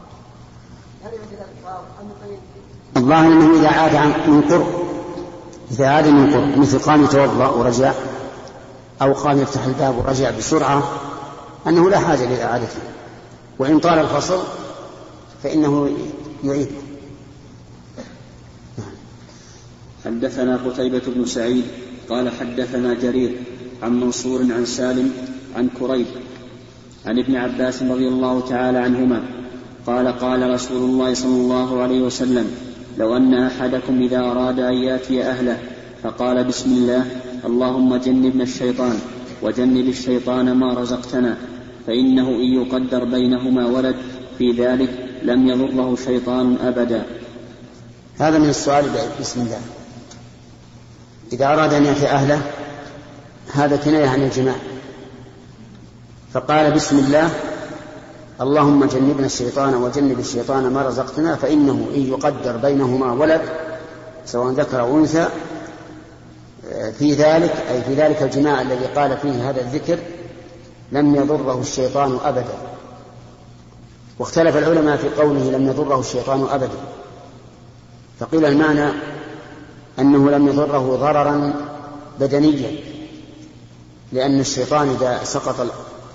هل 1.05 1.13
يعد 1.13 1.29
الاذكار 1.33 1.85
أم 2.01 2.09
يقيد 2.11 2.39
الظاهر 2.97 3.33
إنه 3.33 3.61
إذا 3.61 3.69
عاد 3.69 4.29
من 4.29 4.43
قرب 4.43 4.67
إذا 5.71 5.89
عاد 5.89 6.09
من 6.09 6.35
قرب 6.35 6.59
مثل 6.59 6.79
قام 6.79 7.05
يتوضأ 7.05 7.49
ورجع 7.49 7.93
أو 9.03 9.13
قام 9.13 9.39
يفتح 9.39 9.65
الباب 9.65 9.99
ورجع 9.99 10.31
بسرعة 10.31 10.83
أنه 11.67 11.91
لا 11.91 11.99
حاجة 11.99 12.25
لإعادته. 12.25 12.79
وإن 13.59 13.79
طال 13.79 13.99
الفصل 13.99 14.43
فإنه 15.43 15.91
يعيد. 16.45 16.69
حدثنا 20.05 20.57
قتيبة 20.57 21.03
بن 21.07 21.27
سعيد 21.27 21.65
قال 22.09 22.31
حدثنا 22.31 22.95
جرير 22.95 23.43
عن 23.83 24.01
منصور 24.01 24.41
عن 24.41 24.65
سالم 24.65 25.13
عن 25.57 25.69
كريب 25.81 26.07
عن 27.07 27.19
ابن 27.19 27.37
عباس 27.37 27.83
رضي 27.83 28.09
الله 28.09 28.41
تعالى 28.41 28.79
عنهما 28.79 29.23
قال 29.87 30.09
قال 30.09 30.51
رسول 30.51 30.91
الله 30.91 31.15
صلى 31.15 31.37
الله 31.37 31.83
عليه 31.83 32.01
وسلم 32.01 32.51
لو 32.99 33.17
أن 33.17 33.35
أحدكم 33.35 34.03
إذا 34.03 34.19
أراد 34.19 34.61
أن 34.61 34.75
يأتي 34.75 35.23
أهله 35.23 35.59
فقال 36.03 36.45
بسم 36.45 36.71
الله 36.71 37.07
اللهم 37.45 37.97
جنبنا 37.97 38.43
الشيطان 38.43 38.99
وجنب 39.43 39.89
الشيطان 39.89 40.53
ما 40.53 40.75
رزقتنا 40.75 41.37
فإنه 41.87 42.29
إن 42.29 42.55
يقدر 42.55 43.05
بينهما 43.05 43.67
ولد 43.67 43.97
في 44.39 44.53
ذلك 44.53 44.91
لم 45.23 45.49
يضره 45.49 45.97
شيطان 46.05 46.57
أبدا. 46.63 47.03
هذا 48.19 48.39
من 48.39 48.49
السؤال 48.49 48.85
بسم 49.21 49.41
الله. 49.41 49.61
إذا 51.33 51.47
أراد 51.47 51.75
أن 51.75 51.85
يأتي 51.85 52.07
أهله 52.07 52.43
هذا 53.57 53.77
كناية 53.77 54.09
عن 54.09 54.23
الجماع. 54.23 54.55
فقال 56.33 56.73
بسم 56.73 56.99
الله 56.99 57.31
اللهم 58.41 58.85
جنبنا 58.85 59.27
الشيطان 59.27 59.75
وجنب 59.75 60.19
الشيطان 60.19 60.73
ما 60.73 60.83
رزقتنا 60.83 61.37
فإنه 61.37 61.87
إن 61.95 62.01
يقدر 62.01 62.57
بينهما 62.57 63.13
ولد 63.13 63.41
سواء 64.27 64.53
ذكر 64.53 64.81
أو 64.81 64.99
أنثى 64.99 65.29
في 66.99 67.13
ذلك 67.13 67.55
أي 67.71 67.83
في 67.83 67.95
ذلك 67.95 68.23
الجماع 68.23 68.63
الذي 68.63 68.85
قال 68.85 69.17
فيه 69.17 69.51
هذا 69.51 69.61
الذكر 69.61 69.99
لم 70.93 71.15
يضره 71.15 71.61
الشيطان 71.61 72.19
أبدا. 72.25 72.55
واختلف 74.19 74.57
العلماء 74.57 74.97
في 74.97 75.09
قوله 75.09 75.51
لم 75.51 75.67
يضره 75.67 76.01
الشيطان 76.01 76.47
أبدا. 76.51 76.79
فقيل 78.21 78.45
المعنى 78.45 78.93
أنه 79.99 80.31
لم 80.31 80.49
يضره 80.49 80.97
ضررا 80.97 81.55
بدنيا. 82.21 82.96
لأن 84.13 84.41
الشيطان 84.41 84.89
إذا 84.89 85.25
سقط 85.25 85.67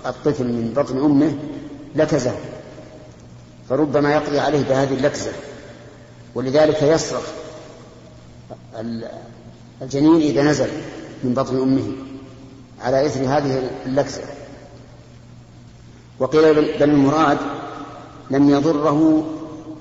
الطفل 0.06 0.44
من 0.44 0.72
بطن 0.76 0.98
أمه 0.98 1.34
لكزه 1.96 2.34
فربما 3.68 4.12
يقضي 4.12 4.38
عليه 4.38 4.62
بهذه 4.62 4.94
اللكزة 4.94 5.32
ولذلك 6.34 6.82
يصرخ 6.82 7.22
الجنين 9.82 10.20
إذا 10.20 10.42
نزل 10.42 10.68
من 11.24 11.34
بطن 11.34 11.56
أمه 11.56 11.92
على 12.80 13.06
إثر 13.06 13.20
هذه 13.20 13.70
اللكزة. 13.86 14.22
وقيل 16.18 16.54
بل 16.54 16.82
المراد 16.82 17.38
لم 18.30 18.50
يضره 18.50 19.24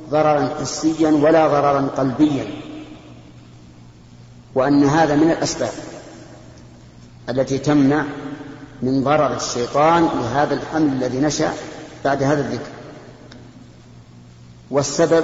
ضررا 0.10 0.56
حسيا 0.62 1.12
ولا 1.12 1.48
ضررا 1.48 1.88
قلبيا 1.98 2.48
وأن 4.56 4.84
هذا 4.84 5.16
من 5.16 5.32
الأسباب. 5.32 5.74
التي 7.30 7.58
تمنع 7.58 8.06
من 8.82 9.04
ضرر 9.04 9.36
الشيطان 9.36 10.04
لهذا 10.04 10.54
الحمل 10.54 10.94
الذي 10.94 11.20
نشأ 11.20 11.54
بعد 12.06 12.24
هذا 12.24 12.42
الذكر. 12.42 12.72
والسبب 14.72 15.24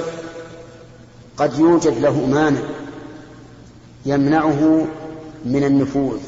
قد 1.37 1.59
يوجد 1.59 1.97
له 1.97 2.25
مانع 2.25 2.61
يمنعه 4.05 4.87
من 5.45 5.63
النفوذ 5.63 6.19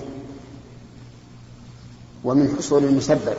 ومن 2.23 2.55
حصول 2.57 2.83
المسبب. 2.83 3.37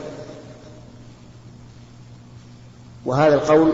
وهذا 3.05 3.35
القول 3.35 3.73